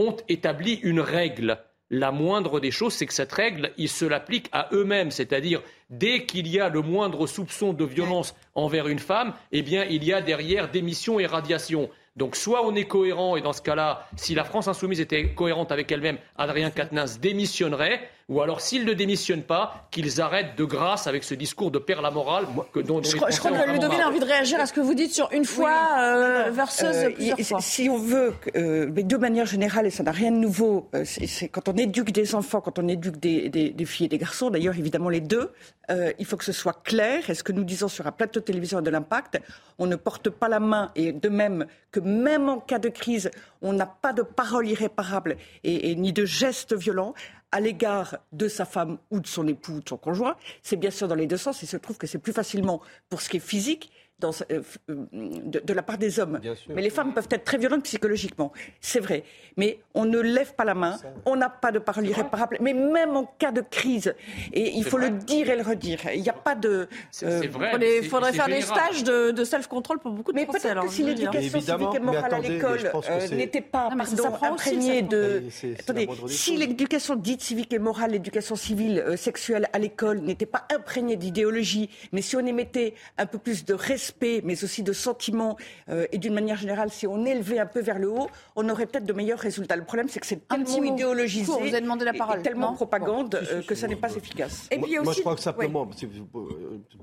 [0.00, 1.58] ont établi une règle.
[1.90, 6.24] La moindre des choses, c'est que cette règle, ils se l'appliquent à eux-mêmes, c'est-à-dire dès
[6.24, 10.12] qu'il y a le moindre soupçon de violence envers une femme, eh bien, il y
[10.12, 11.90] a derrière démission et radiation.
[12.16, 15.72] Donc soit on est cohérent, et dans ce cas-là, si la France insoumise était cohérente
[15.72, 21.06] avec elle-même, Adrien Quatennens démissionnerait, ou alors s'ils ne démissionnent pas, qu'ils arrêtent de grâce
[21.08, 24.00] avec ce discours de père la morale que, dont, je, crois, je crois que Ludovine
[24.00, 27.10] a envie de réagir à ce que vous dites sur une fois euh, versus euh,
[27.10, 27.60] plusieurs fois.
[27.60, 31.02] Si on veut, euh, mais de manière générale, et ça n'a rien de nouveau, euh,
[31.04, 34.18] c'est quand on éduque des enfants, quand on éduque des, des, des filles et des
[34.18, 35.50] garçons, d'ailleurs évidemment les deux,
[35.90, 37.28] euh, il faut que ce soit clair.
[37.30, 39.40] Et ce que nous disons sur un plateau de télévision de l'impact,
[39.78, 40.92] on ne porte pas la main.
[40.94, 43.28] Et de même que même en cas de crise,
[43.60, 47.14] on n'a pas de parole irréparable et, et ni de gestes violents
[47.52, 50.36] à l'égard de sa femme ou de son époux ou de son conjoint.
[50.62, 51.62] C'est bien sûr dans les deux sens.
[51.62, 53.90] Il se trouve que c'est plus facilement pour ce qui est physique
[54.50, 54.62] euh,
[55.12, 56.40] de, la part des hommes.
[56.68, 59.24] Mais les femmes peuvent être très violentes psychologiquement, c'est vrai.
[59.56, 60.96] Mais on ne lève pas la main,
[61.26, 64.14] on n'a pas de parole irréparable, mais même en cas de crise,
[64.52, 66.88] et il faut le dire et le redire, il n'y a pas de...
[67.22, 70.68] Euh, il faudrait faire des stages de, self-control pour beaucoup de mais Français.
[70.68, 73.90] Mais peut-être que si l'éducation civique et morale à l'école euh, n'était pas
[74.42, 75.42] imprégnée de...
[75.78, 81.16] Attendez, si l'éducation dite civique et morale, l'éducation civile, sexuelle à l'école n'était pas imprégnée
[81.16, 84.09] d'idéologie, mais si on y mettait un peu plus de respect,
[84.44, 85.56] mais aussi de sentiments,
[85.88, 88.86] euh, et d'une manière générale, si on élevait un peu vers le haut, on aurait
[88.86, 89.76] peut-être de meilleurs résultats.
[89.76, 92.40] Le problème, c'est que c'est tellement idéologisé, vous avez demandé la parole.
[92.40, 94.68] Et tellement propagande euh, que ça n'est pas efficace.
[94.70, 95.88] Et puis moi, je crois que simplement,
[96.32, 96.48] vous,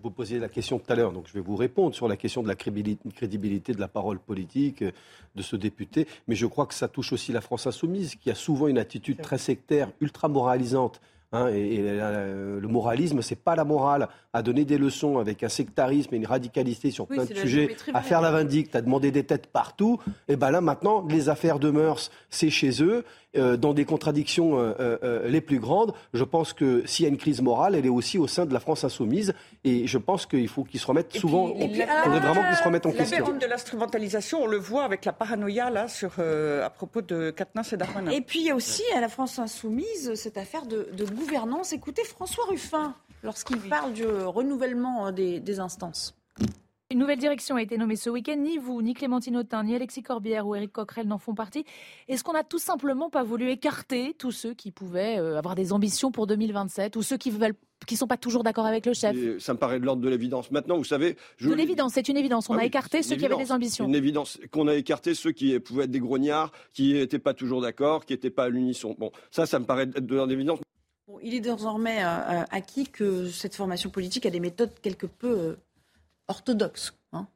[0.02, 2.44] vous posiez la question tout à l'heure, donc je vais vous répondre sur la question
[2.44, 6.88] de la crédibilité de la parole politique de ce député, mais je crois que ça
[6.88, 11.02] touche aussi la France insoumise, qui a souvent une attitude très sectaire, ultra moralisante
[11.34, 14.08] Hein, et, le moralisme, c'est pas la morale.
[14.34, 18.02] À donner des leçons avec un sectarisme et une radicalité sur plein de sujets, à
[18.02, 21.70] faire la vindicte, à demander des têtes partout, et ben là maintenant, les affaires de
[21.70, 23.04] mœurs, c'est chez eux.
[23.36, 25.94] Euh, dans des contradictions euh, euh, les plus grandes.
[26.14, 28.54] Je pense que s'il y a une crise morale, elle est aussi au sein de
[28.54, 29.34] la France insoumise.
[29.66, 31.54] Et je pense qu'il faut qu'ils se remettent souvent.
[31.60, 33.38] il faudrait vraiment qu'ils se remettent en question.
[33.38, 37.78] de l'instrumentalisation, on le voit avec la paranoïa là sur à propos de Katniss et
[37.78, 38.12] Darmanin.
[38.12, 41.74] Et puis il y a aussi à la France insoumise cette affaire de, gouvernance.
[41.74, 46.18] Écoutez François Ruffin lorsqu'il parle du renouvellement des instances.
[46.90, 48.38] Une nouvelle direction a été nommée ce week-end.
[48.38, 51.66] Ni vous, ni Clémentine Autain, ni Alexis Corbière ou Éric Coquerel n'en font partie.
[52.08, 55.74] Est-ce qu'on n'a tout simplement pas voulu écarter tous ceux qui pouvaient euh, avoir des
[55.74, 59.16] ambitions pour 2027 ou ceux qui veulent qui sont pas toujours d'accord avec le chef.
[59.38, 60.50] ça me paraît de l'ordre de l'évidence.
[60.50, 61.50] Maintenant, vous savez, je...
[61.50, 62.50] de l'évidence, c'est une évidence.
[62.50, 63.86] On ah a écarté ceux qui avaient des ambitions.
[63.86, 67.62] Une évidence qu'on a écarté ceux qui pouvaient être des grognards, qui n'étaient pas toujours
[67.62, 68.96] d'accord, qui n'étaient pas à l'unisson.
[68.98, 70.60] Bon, ça, ça me paraît de l'ordre de l'évidence.
[71.08, 75.06] Bon, il est désormais euh, euh, acquis que cette formation politique a des méthodes quelque
[75.06, 75.58] peu
[76.28, 76.94] orthodoxe.
[77.14, 77.28] Hein.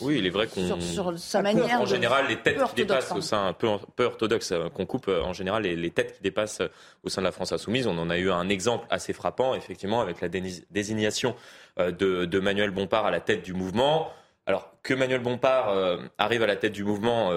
[0.00, 0.80] oui, il est vrai qu'on.
[0.80, 1.80] Sur, sa manière.
[1.80, 5.22] En général, les têtes qui dépassent au sein, peu, peu orthodoxe, euh, qu'on coupe euh,
[5.22, 6.68] en général, les, têtes qui dépassent euh,
[7.02, 7.86] au sein de la France Insoumise.
[7.86, 11.34] On en a eu un exemple assez frappant, effectivement, avec la désignation
[11.78, 14.10] de, Manuel Bompard à la tête du mouvement.
[14.46, 15.74] Alors, que Manuel Bompard
[16.18, 17.32] arrive à la tête du mouvement.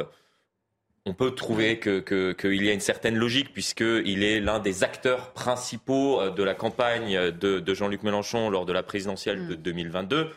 [1.05, 6.30] on peut trouver qu'il y a une certaine logique puisqu'il est l'un des acteurs principaux
[6.30, 10.30] de la campagne de, de Jean-Luc Mélenchon lors de la présidentielle de 2022.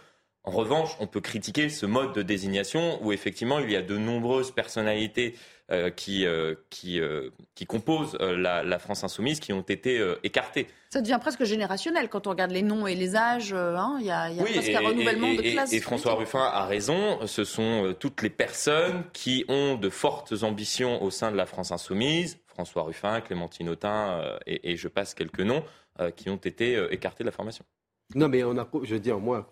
[0.44, 3.96] En revanche, on peut critiquer ce mode de désignation où effectivement il y a de
[3.96, 5.36] nombreuses personnalités
[5.70, 10.66] euh, qui, euh, qui, euh, qui, composent la, France insoumise qui ont été écartées.
[10.90, 13.54] Ça devient presque générationnel quand on regarde les noms et les âges.
[13.54, 15.72] Hein, il y a, y a presque un renouvellement de classe.
[15.72, 17.24] Et, François Ruffin a raison.
[17.26, 21.70] Ce sont toutes les personnes qui ont de fortes ambitions au sein de la France
[21.70, 22.38] insoumise.
[22.48, 25.62] François Ruffin, Clémentine Autain et, et, je passe quelques noms
[26.16, 27.64] qui ont été écartés de la formation.
[28.14, 29.48] Non, mais on a, je veux dire, moi,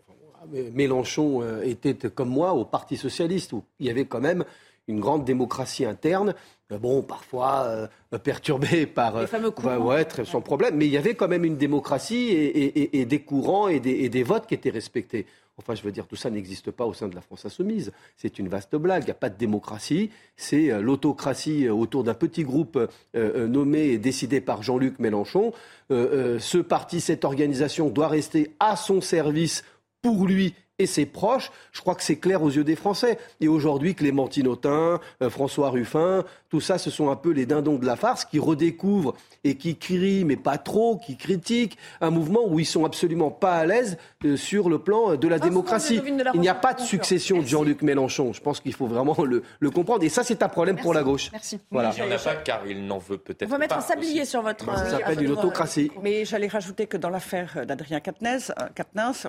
[0.73, 4.45] Mélenchon euh, était comme moi au Parti socialiste, où il y avait quand même
[4.89, 6.35] une grande démocratie interne.
[6.73, 7.65] Euh, bon, parfois
[8.13, 9.21] euh, perturbée par.
[9.21, 10.77] Les fameux ouais, très, sans problème.
[10.77, 14.55] Mais il y avait quand même une démocratie et, des courants et des, votes qui
[14.55, 15.27] étaient respectés.
[15.59, 17.93] Enfin, je veux dire, tout ça n'existe pas au sein de la France insoumise.
[18.17, 19.03] C'est une vaste blague.
[19.03, 20.11] Il n'y a pas de démocratie.
[20.35, 22.79] C'est l'autocratie autour d'un petit groupe
[23.15, 25.53] nommé et décidé par Jean-Luc Mélenchon.
[25.91, 29.63] ce parti, cette organisation doit rester à son service
[30.03, 33.19] pour lui et ses proches, je crois que c'est clair aux yeux des Français.
[33.41, 37.77] Et aujourd'hui, Clémentine Autain, euh, François Ruffin, tout ça, ce sont un peu les dindons
[37.77, 39.15] de la farce qui redécouvrent
[39.45, 43.57] et qui crient, mais pas trop, qui critiquent un mouvement où ils sont absolument pas
[43.57, 46.01] à l'aise euh, sur le plan de la démocratie.
[46.35, 48.33] Il n'y a pas de succession de Jean-Luc Mélenchon.
[48.33, 50.03] Je pense qu'il faut vraiment le, comprendre.
[50.03, 51.31] Et ça, c'est un problème pour la gauche.
[51.31, 51.61] Merci.
[51.71, 51.93] Voilà.
[51.97, 53.47] Il n'y en a pas car il n'en veut peut-être pas.
[53.47, 54.65] On va mettre un sablier sur votre.
[54.65, 55.93] Ça euh, s'appelle une autocratie.
[56.03, 58.53] Mais j'allais rajouter que dans l'affaire d'Adrien Quatennens,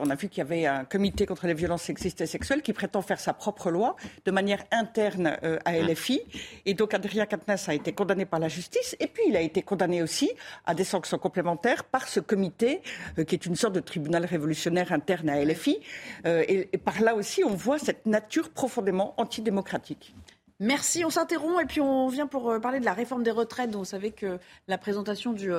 [0.01, 2.73] on a vu qu'il y avait un comité contre les violences sexistes et sexuelles qui
[2.73, 5.87] prétend faire sa propre loi de manière interne à mmh.
[5.87, 6.21] LFI.
[6.65, 9.61] Et donc Adrien Quatennens a été condamné par la justice et puis il a été
[9.61, 10.31] condamné aussi
[10.65, 12.81] à des sanctions complémentaires par ce comité
[13.17, 15.79] euh, qui est une sorte de tribunal révolutionnaire interne à LFI.
[16.25, 20.15] Euh, et, par là aussi, on voit cette nature profondément antidémocratique.
[20.61, 21.03] Merci.
[21.03, 23.73] On s'interrompt et puis on vient pour euh, parler de la réforme des retraites.
[23.75, 24.37] vous savez que
[24.67, 25.51] la présentation du,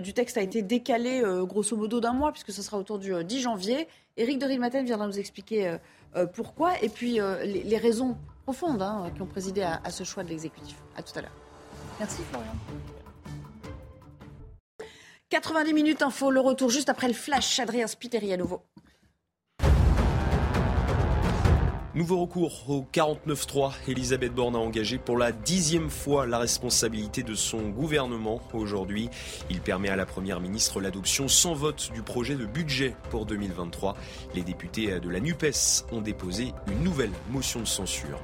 [0.00, 3.40] du texte a été décalée grosso modo d'un mois puisque ce sera autour du 10
[3.40, 3.88] janvier.
[4.18, 5.76] Éric de Rilmaten viendra nous expliquer
[6.34, 10.28] pourquoi et puis les, raisons profondes hein, qui ont présidé à, à ce choix de
[10.28, 10.76] l'exécutif.
[10.96, 11.36] À tout à l'heure.
[11.98, 12.52] Merci Florian.
[15.32, 17.58] 90 minutes info, le retour juste après le flash.
[17.58, 18.60] Adrien Spiteri à nouveau.
[21.94, 23.72] Nouveau recours au 49-3.
[23.86, 29.10] Elisabeth Borne a engagé pour la dixième fois la responsabilité de son gouvernement aujourd'hui.
[29.50, 33.94] Il permet à la Première ministre l'adoption sans vote du projet de budget pour 2023.
[34.34, 38.18] Les députés de la NUPES ont déposé une nouvelle motion de censure.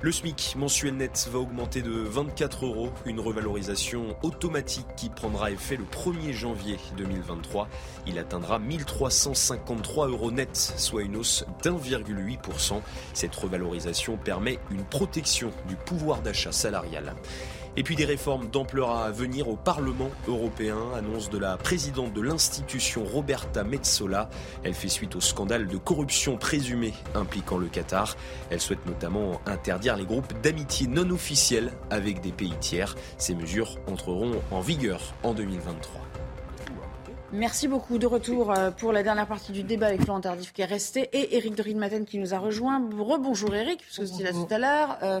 [0.00, 5.76] Le SMIC mensuel net va augmenter de 24 euros, une revalorisation automatique qui prendra effet
[5.76, 7.68] le 1er janvier 2023.
[8.06, 12.80] Il atteindra 1353 euros net, soit une hausse d'1,8%.
[13.14, 17.14] Cette revalorisation permet une protection du pouvoir d'achat salarial.
[17.76, 22.20] Et puis des réformes d'ampleur à venir au Parlement européen, annonce de la présidente de
[22.20, 24.28] l'institution Roberta Metsola.
[24.64, 28.16] Elle fait suite au scandale de corruption présumé impliquant le Qatar.
[28.50, 32.96] Elle souhaite notamment interdire les groupes d'amitié non officiels avec des pays tiers.
[33.18, 36.09] Ces mesures entreront en vigueur en 2023.
[37.32, 37.98] Merci beaucoup.
[37.98, 41.08] De retour euh, pour la dernière partie du débat avec Florent Tardif qui est resté
[41.12, 42.82] et Éric de Maten qui nous a rejoint.
[42.98, 44.98] Rebonjour Éric, puisque c'était là tout à l'heure.
[45.04, 45.20] Euh,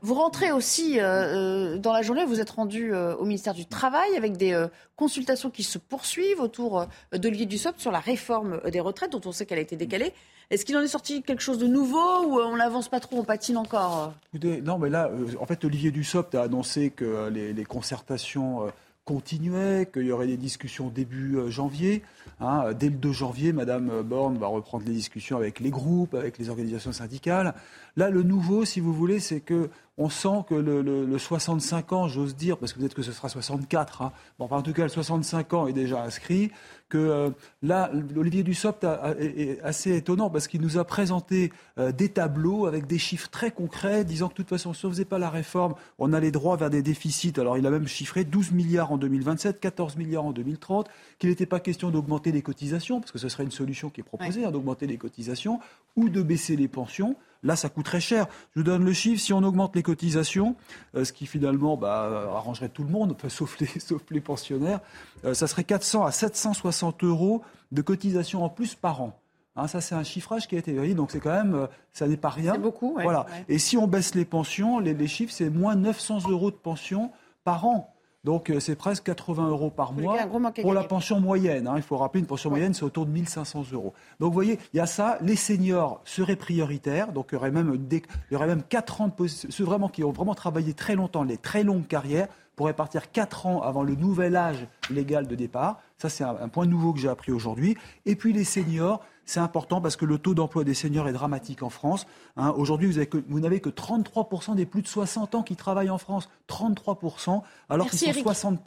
[0.00, 4.38] vous rentrez aussi euh, dans la journée, vous êtes rendu au ministère du Travail avec
[4.38, 9.32] des consultations qui se poursuivent autour d'Olivier Dussopt sur la réforme des retraites dont on
[9.32, 10.14] sait qu'elle a été décalée.
[10.50, 13.24] Est-ce qu'il en est sorti quelque chose de nouveau ou on n'avance pas trop, on
[13.24, 18.70] patine encore Non, mais là, en fait, Olivier Dussopt a annoncé que les concertations
[19.04, 22.02] continuait, qu'il y aurait des discussions début euh, janvier.
[22.40, 22.72] Hein.
[22.72, 26.48] Dès le 2 janvier, Madame Borne va reprendre les discussions avec les groupes, avec les
[26.48, 27.54] organisations syndicales.
[27.96, 32.34] Là, le nouveau, si vous voulez, c'est que on sent que le, 65 ans, j'ose
[32.34, 34.12] dire, parce que peut-être que ce sera 64, hein.
[34.38, 36.50] bon, en tout cas, le 65 ans est déjà inscrit,
[36.88, 37.30] que euh,
[37.62, 38.84] là, Olivier Dussopt
[39.18, 43.50] est assez étonnant parce qu'il nous a présenté euh, des tableaux avec des chiffres très
[43.50, 46.30] concrets, disant que de toute façon, si on ne faisait pas la réforme, on allait
[46.30, 47.34] droit vers des déficits.
[47.38, 50.88] Alors, il a même chiffré 12 milliards en 2027, 14 milliards en 2030,
[51.18, 54.04] qu'il n'était pas question d'augmenter les cotisations, parce que ce serait une solution qui est
[54.04, 55.60] proposée, hein, d'augmenter les cotisations,
[55.96, 57.16] ou de baisser les pensions.
[57.42, 58.26] Là, ça coûte très cher.
[58.54, 59.20] Je vous donne le chiffre.
[59.20, 60.54] Si on augmente les cotisations,
[60.94, 64.80] euh, ce qui finalement bah, arrangerait tout le monde, sauf, les, sauf les pensionnaires,
[65.24, 69.18] euh, ça serait 400 à 760 euros de cotisations en plus par an.
[69.56, 72.06] Hein, ça, c'est un chiffrage qui a été vérifié, donc c'est quand même, euh, ça
[72.06, 72.52] n'est pas rien.
[72.52, 72.96] C'est beaucoup.
[73.02, 73.26] voilà.
[73.48, 77.10] Et si on baisse les pensions, les, les chiffres, c'est moins 900 euros de pension
[77.44, 77.92] par an.
[78.24, 80.16] Donc euh, c'est presque 80 euros par mois
[80.60, 81.66] pour la pension moyenne.
[81.66, 81.74] Hein.
[81.76, 83.94] Il faut rappeler, une pension moyenne, c'est autour de 1500 euros.
[84.20, 85.18] Donc vous voyez, il y a ça.
[85.22, 87.12] Les seniors seraient prioritaires.
[87.12, 90.04] Donc il y aurait même, il y aurait même 4 ans de Ceux vraiment qui
[90.04, 93.96] ont vraiment travaillé très longtemps, les très longues carrières, pourraient partir 4 ans avant le
[93.96, 95.80] nouvel âge légal de départ.
[95.98, 97.76] Ça, c'est un, un point nouveau que j'ai appris aujourd'hui.
[98.06, 101.62] Et puis les seniors, c'est important parce que le taux d'emploi des seniors est dramatique
[101.62, 102.06] en France.
[102.36, 102.50] Hein.
[102.56, 102.92] Aujourd'hui,
[103.28, 106.28] vous, n'avez que 33% des plus de 60 ans qui travaillent en France.
[106.48, 108.58] 33%, alors qu'ils sont 60%.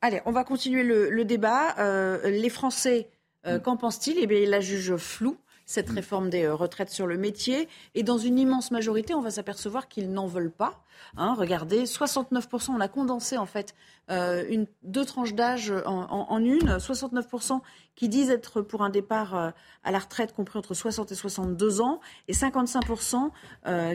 [0.00, 1.78] Allez, on va continuer le, débat.
[1.78, 3.08] Euh, les Français,
[3.46, 3.62] euh, mm.
[3.62, 4.18] qu'en pensent-ils?
[4.18, 5.36] Eh bien, ils la jugent floue
[5.66, 5.94] cette mm.
[5.94, 7.68] réforme des euh, retraites sur le métier.
[7.94, 10.82] Et dans une immense majorité, on va s'apercevoir qu'ils n'en veulent pas.
[11.16, 13.74] Hein, regardez, 69%, on a condensé en fait
[14.10, 16.76] euh, une, deux tranches d'âge en, une.
[16.76, 17.60] 69%
[17.94, 19.50] qui disent être pour un départ euh,
[19.84, 22.00] à la retraite compris entre 60 et 62 ans.
[22.28, 23.30] Et 55%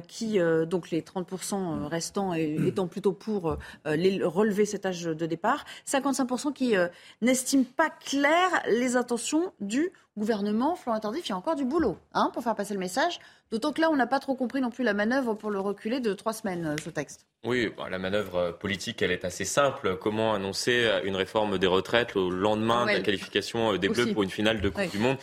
[0.07, 5.65] qui, donc les 30% restants étant plutôt pour relever cet âge de départ.
[5.87, 6.75] 55% qui
[7.21, 11.97] n'estiment pas clair les intentions du gouvernement, Florent Tardif, il y a encore du boulot
[12.13, 13.19] hein, pour faire passer le message.
[13.49, 16.01] D'autant que là, on n'a pas trop compris non plus la manœuvre pour le reculer
[16.01, 17.25] de trois semaines, euh, ce texte.
[17.45, 19.97] Oui, la manœuvre euh, politique, elle est assez simple.
[20.01, 24.23] Comment annoncer euh, une réforme des retraites au lendemain de la qualification des Bleus pour
[24.23, 25.17] une finale de Coupe du Monde?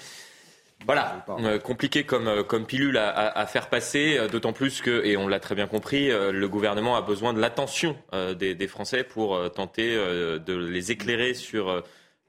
[0.87, 1.25] Voilà,
[1.63, 5.67] compliqué comme, comme pilule à, faire passer, d'autant plus que, et on l'a très bien
[5.67, 7.97] compris, le gouvernement a besoin de l'attention
[8.39, 11.83] des, des, Français pour tenter de les éclairer sur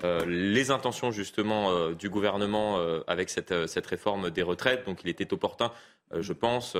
[0.03, 3.53] euh, les intentions justement euh, du gouvernement euh, avec cette,
[3.87, 4.85] réforme des retraites.
[4.85, 5.71] Donc il était opportun,
[6.13, 6.75] je pense,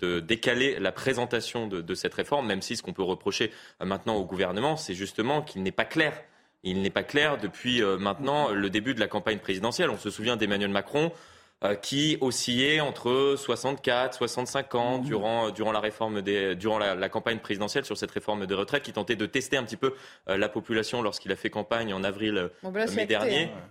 [0.00, 3.52] de décaler la présentation de, de, cette réforme, même si ce qu'on peut reprocher
[3.84, 6.12] maintenant au gouvernement, c'est justement qu'il n'est pas clair.
[6.62, 9.90] Il n'est pas clair depuis maintenant le début de la campagne présidentielle.
[9.90, 11.12] On se souvient d'Emmanuel Macron
[11.82, 15.04] qui oscillait entre 64, 65 ans mmh.
[15.04, 18.92] durant, durant la réforme des, durant la, campagne présidentielle sur cette réforme des retraites, qui
[18.92, 19.94] tentait de tester un petit peu
[20.28, 23.44] euh, la population lorsqu'il a fait campagne en avril bon, ben mai dernier.
[23.44, 23.70] Hein.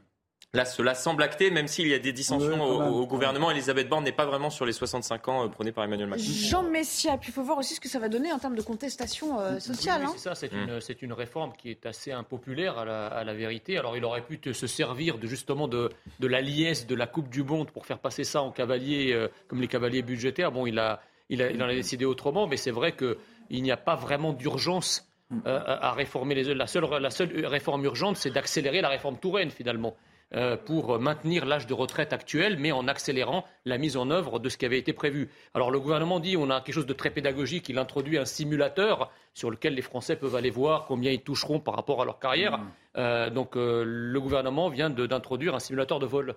[0.53, 3.51] Là, cela semble acté, même s'il y a des dissensions au, gouvernement.
[3.51, 6.23] Elisabeth Borne n'est pas vraiment sur les 65 ans euh, prônés par Emmanuel Macron.
[6.25, 8.61] Jean Messia, puis il faut voir aussi ce que ça va donner en termes de
[8.61, 10.03] contestation euh, sociale.
[10.05, 10.35] Oui, c'est hein.
[10.35, 10.79] ça, mm.
[10.79, 13.77] c'est une, réforme qui est assez impopulaire à la, vérité.
[13.77, 15.89] Alors il aurait pu se servir de, justement de,
[16.21, 19.59] la liesse de la Coupe du Monde pour faire passer ça en cavalier, euh, comme
[19.59, 20.53] les cavaliers budgétaires.
[20.53, 23.17] Bon, il, a, il, a, il en a décidé autrement, mais c'est vrai qu'il
[23.61, 25.09] n'y a pas vraiment d'urgence
[25.43, 26.53] à réformer les...
[26.55, 29.93] La seule, la seule réforme urgente, c'est d'accélérer la réforme Touraine, finalement.
[30.36, 34.49] Euh, pour maintenir l'âge de retraite actuel, mais en accélérant la mise en œuvre de
[34.49, 35.30] ce qui avait été prévu.
[35.53, 39.09] Alors le gouvernement dit on a quelque chose de très pédagogique, il introduit un simulateur
[39.34, 42.57] sur lequel les Français peuvent aller voir combien ils toucheront par rapport à leur carrière.
[42.57, 42.71] Mmh.
[42.97, 46.36] Euh, donc euh, le gouvernement vient d'introduire un simulateur de vol.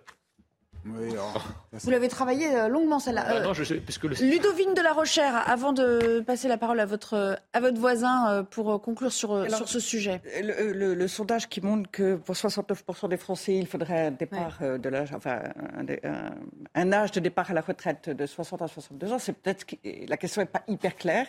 [0.85, 3.25] Vous l'avez travaillé euh, longuement celle-là.
[3.27, 7.79] Ah, euh, Ludovine de la Rochère, avant de passer la parole à votre, à votre
[7.79, 10.23] voisin euh, pour conclure sur, sur ce sujet.
[10.43, 15.13] Le, sondage qui montre que pour 69% des Français, il faudrait un départ de l'âge,
[15.15, 15.43] enfin
[16.75, 19.67] un, âge de départ à la retraite de 60 à 62 ans, c'est peut-être
[20.09, 21.27] la question n'est pas hyper claire.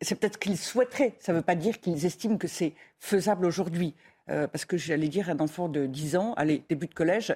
[0.00, 1.14] c'est peut-être qu'ils souhaiteraient.
[1.20, 3.94] Ça ne veut pas dire qu'ils estiment que c'est faisable aujourd'hui.
[4.26, 7.34] parce que j'allais dire un enfant de 10 ans, allez, début de collège,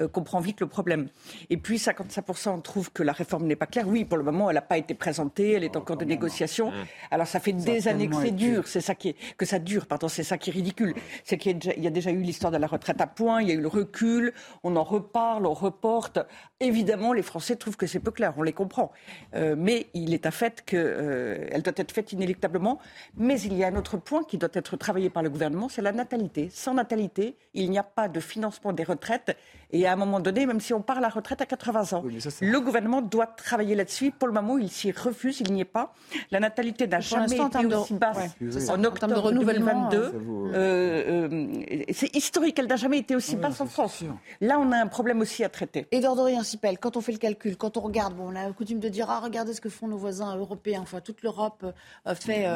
[0.00, 1.08] euh, comprend vite le problème.
[1.50, 3.88] Et puis 55% trouvent que la réforme n'est pas claire.
[3.88, 6.72] Oui, pour le moment, elle n'a pas été présentée, elle est encore de négociation.
[7.10, 9.86] Alors ça fait des années que c'est dur, c'est ça qui est, que ça dure,
[9.86, 10.94] pardon, c'est ça qui est ridicule.
[11.24, 13.54] C'est qu'il y, a déjà eu l'histoire de la retraite à points, il y a
[13.54, 14.32] eu le recul,
[14.62, 16.18] on en reparle, on reporte.
[16.60, 18.92] Évidemment, les Français trouvent que c'est peu clair, on les comprend.
[19.34, 22.78] Euh, mais il est à fait qu'elle euh, doit être faite inéluctablement.
[23.16, 25.82] Mais il y a un autre point qui doit être travaillé par le gouvernement, c'est
[25.82, 26.48] la natalité.
[26.50, 29.36] Sans natalité, il n'y a pas de financement des retraites
[29.72, 32.04] et à un moment donné, même si on part à la retraite à 80 ans,
[32.40, 34.12] le gouvernement doit travailler là-dessus.
[34.12, 35.94] Pour le moment, il s'y refuse, il n'y est pas.
[36.30, 38.36] La natalité n'a jamais été aussi basse
[38.68, 40.54] en octobre de renouvellement 2022.
[40.54, 44.04] Euh, euh, c'est historique, elle n'a jamais été aussi basse en France.
[44.40, 45.86] Là, on a un problème aussi à traiter.
[45.90, 48.80] Et Dorian Sipel, quand on fait le calcul, quand on regarde, bon, on a coutume
[48.80, 50.80] de dire, ah, regardez ce que font nos voisins européens.
[50.82, 51.64] Enfin, toute l'Europe
[52.06, 52.46] euh, fait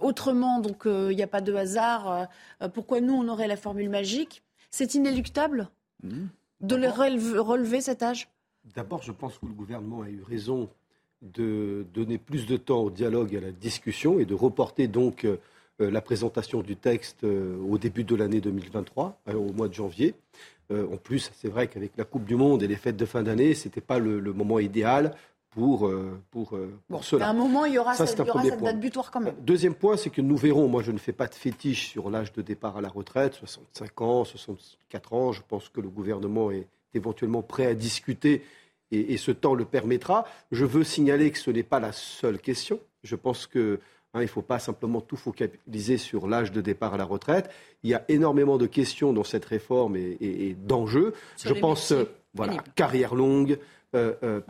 [0.00, 2.28] autrement, donc il n'y a pas de hasard.
[2.74, 4.42] pourquoi nous, on aurait la formule magique?
[4.70, 5.68] C'est inéluctable?
[6.02, 6.26] Mmh
[6.62, 8.28] de les relever, cet âge?
[8.74, 10.68] D'abord, je pense que le gouvernement a eu raison
[11.20, 15.26] de donner plus de temps au dialogue et à la discussion et de reporter donc
[15.82, 19.74] euh, la présentation du texte euh, au début de l'année 2023, euh, au mois de
[19.74, 20.14] janvier.
[20.70, 23.52] en plus, c'est vrai qu'avec la Coupe du Monde et les fêtes de fin d'année,
[23.54, 25.14] ce n'était pas le, moment idéal
[25.52, 25.90] pour,
[26.30, 26.58] pour,
[27.02, 27.26] cela.
[27.26, 29.34] À un moment, il y aura, cette date butoir quand même.
[29.40, 32.32] Deuxième point, c'est que nous verrons, moi je ne fais pas de fétiche sur l'âge
[32.32, 36.66] de départ à la retraite, 65 ans, 64 ans, je pense que le gouvernement est
[36.94, 38.42] éventuellement prêt à discuter
[38.92, 40.26] et, ce temps le permettra.
[40.50, 42.78] Je veux signaler que ce n'est pas la seule question.
[43.02, 43.80] Je pense que
[44.14, 47.50] hein, il ne faut pas simplement tout focaliser sur l'âge de départ à la retraite.
[47.82, 51.14] Il y a énormément de questions dans cette réforme et, d'enjeux.
[51.42, 51.94] Je pense,
[52.34, 53.81] voilà, carrière longue, euh, euh,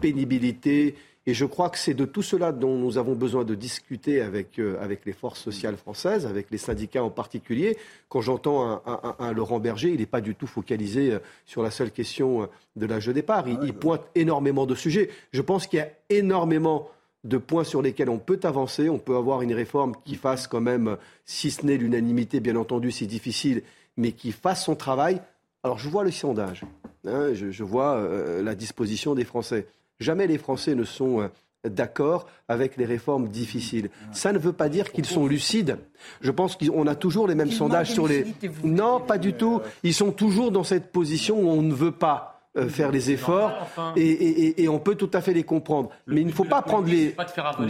[0.01, 4.21] pénibilité, et je crois que c'est de tout cela dont nous avons besoin de discuter
[4.21, 7.79] avec, euh, avec les forces sociales françaises, avec les syndicats en particulier.
[8.09, 11.93] Quand j'entends un, Laurent Berger, il n'est pas du tout focalisé euh, sur la seule
[11.93, 13.47] question euh, de l'âge de départ.
[13.47, 15.11] Il, il, pointe énormément de sujets.
[15.33, 16.91] Je pense qu'il y a énormément
[17.23, 18.89] de points sur lesquels on peut avancer.
[18.89, 22.91] On peut avoir une réforme qui fasse quand même, si ce n'est l'unanimité, bien entendu,
[22.91, 23.63] c'est difficile,
[23.97, 25.21] mais qui fasse son travail.
[25.63, 26.65] Alors je vois le sondage,
[27.07, 28.05] hein, je, vois
[28.43, 29.67] la disposition des Français.
[30.03, 31.29] Jamais les Français ne sont euh,
[31.65, 33.89] d'accord avec les réformes difficiles.
[34.11, 35.79] Ça ne veut pas dire qu'ils sont lucides.
[36.21, 38.27] Je pense qu'on a toujours les mêmes sondages sur les...
[38.65, 39.61] Non, pas du tout.
[39.85, 43.53] Ils sont toujours dans cette position où on ne veut pas euh, faire les efforts
[43.97, 45.91] et, on peut tout à fait les comprendre.
[46.09, 47.15] Mais il ne faut pas prendre les,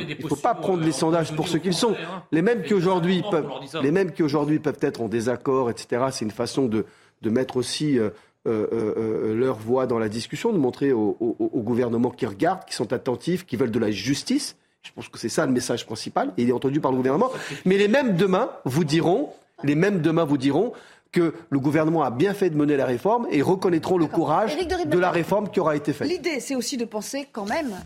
[0.09, 1.95] il faut pas prendre les euh, sondages pour ce qu'ils sont.
[2.33, 3.49] Les mêmes qui aujourd'hui peuvent,
[3.83, 6.07] les mêmes qui aujourd'hui peuvent être en désaccord, etc.
[6.11, 6.87] C'est une façon de,
[7.23, 8.11] de mettre aussi euh,
[8.47, 8.67] euh,
[8.97, 11.17] euh, leur voix dans la discussion, de montrer au,
[11.55, 14.57] gouvernement qui regardent, qui sont attentifs, qui veulent de la justice.
[14.83, 16.33] Je pense que c'est ça le message principal.
[16.37, 17.31] Et il est entendu par le gouvernement.
[17.65, 19.31] Mais les mêmes demain vous diront,
[19.63, 20.73] les mêmes demain vous diront,
[21.13, 24.99] que le gouvernement a bien fait de mener la réforme et reconnaîtront le courage de,
[24.99, 26.09] la réforme qui aura été faite.
[26.09, 27.77] L'idée, c'est aussi de penser quand même,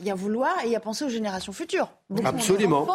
[0.00, 1.92] il y a vouloir et il y a penser aux générations futures.
[2.10, 2.86] Beaucoup Absolument.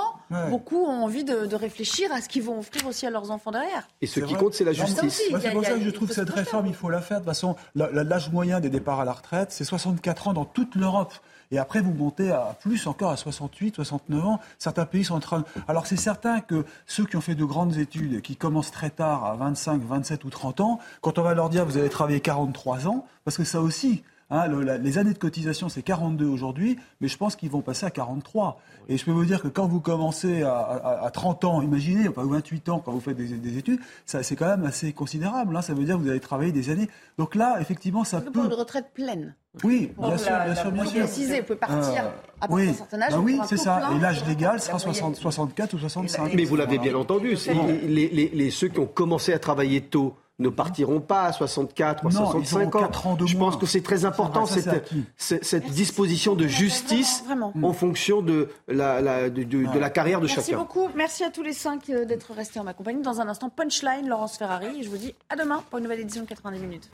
[0.50, 3.88] Beaucoup ont envie de, réfléchir à ce qu'ils vont offrir aussi à leurs enfants derrière.
[4.02, 5.22] Et ce qui compte, c'est la justice.
[5.30, 7.20] c'est pour ça que je trouve que cette réforme, il faut la faire.
[7.20, 10.76] De toute façon, l'âge moyen des départs à la retraite, c'est 64 ans dans toute
[10.76, 11.14] l'Europe.
[11.52, 14.40] Et après, vous montez à plus encore à 68, 69 ans.
[14.58, 15.44] Certains pays sont en train.
[15.68, 19.26] Alors, c'est certain que ceux qui ont fait de grandes études, qui commencent très tard,
[19.26, 22.88] à 25, 27 ou 30 ans, quand on va leur dire vous allez travailler 43
[22.88, 24.04] ans, parce que ça aussi,
[24.34, 24.48] Hein,
[24.82, 28.60] les années de cotisation, c'est 42 aujourd'hui, mais je pense qu'ils vont passer à 43.
[28.90, 32.70] Et je peux vous dire que quand vous commencez à, 30 ans, imaginez, ou 28
[32.70, 35.56] ans, quand vous faites des, études, c'est quand même assez considérable.
[35.56, 35.62] Hein.
[35.62, 36.90] ça veut dire que vous allez travailler des années.
[37.20, 38.44] Donc là, effectivement, ça peut...
[38.44, 39.36] une retraite pleine.
[39.64, 41.06] Oui, bien sûr, bien sûr, bien sûr.
[41.06, 42.06] vous pouvez partir
[42.42, 42.70] à oui.
[42.70, 43.12] un certain âge.
[43.12, 43.92] Bah oui, c'est ça.
[43.96, 46.34] Et l'âge légal sera 64 ou 65.
[46.34, 47.38] Mais vous l'avez bien entendu,
[47.84, 52.12] les, ceux qui ont commencé à travailler tôt, ne partiront pas à 64 ou à
[52.12, 53.18] 65 ans.
[53.26, 57.24] Je pense que c'est très important cette, disposition de justice
[57.62, 60.42] en fonction de la, de, la carrière de chacun.
[60.42, 60.90] Merci beaucoup.
[60.96, 63.02] Merci à tous les cinq euh, d'être restés en ma compagnie.
[63.02, 64.80] Dans un instant, Punchline, Laurence Ferrari.
[64.80, 66.90] Et je vous dis à demain pour une nouvelle édition de 90 minutes.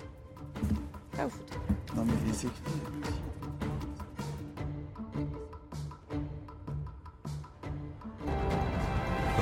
[1.15, 1.41] Ciao foot.
[1.95, 2.13] Non, mais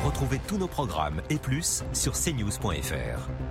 [0.05, 3.29] Retrouvez tous nos programmes et plus sur cnews.fr.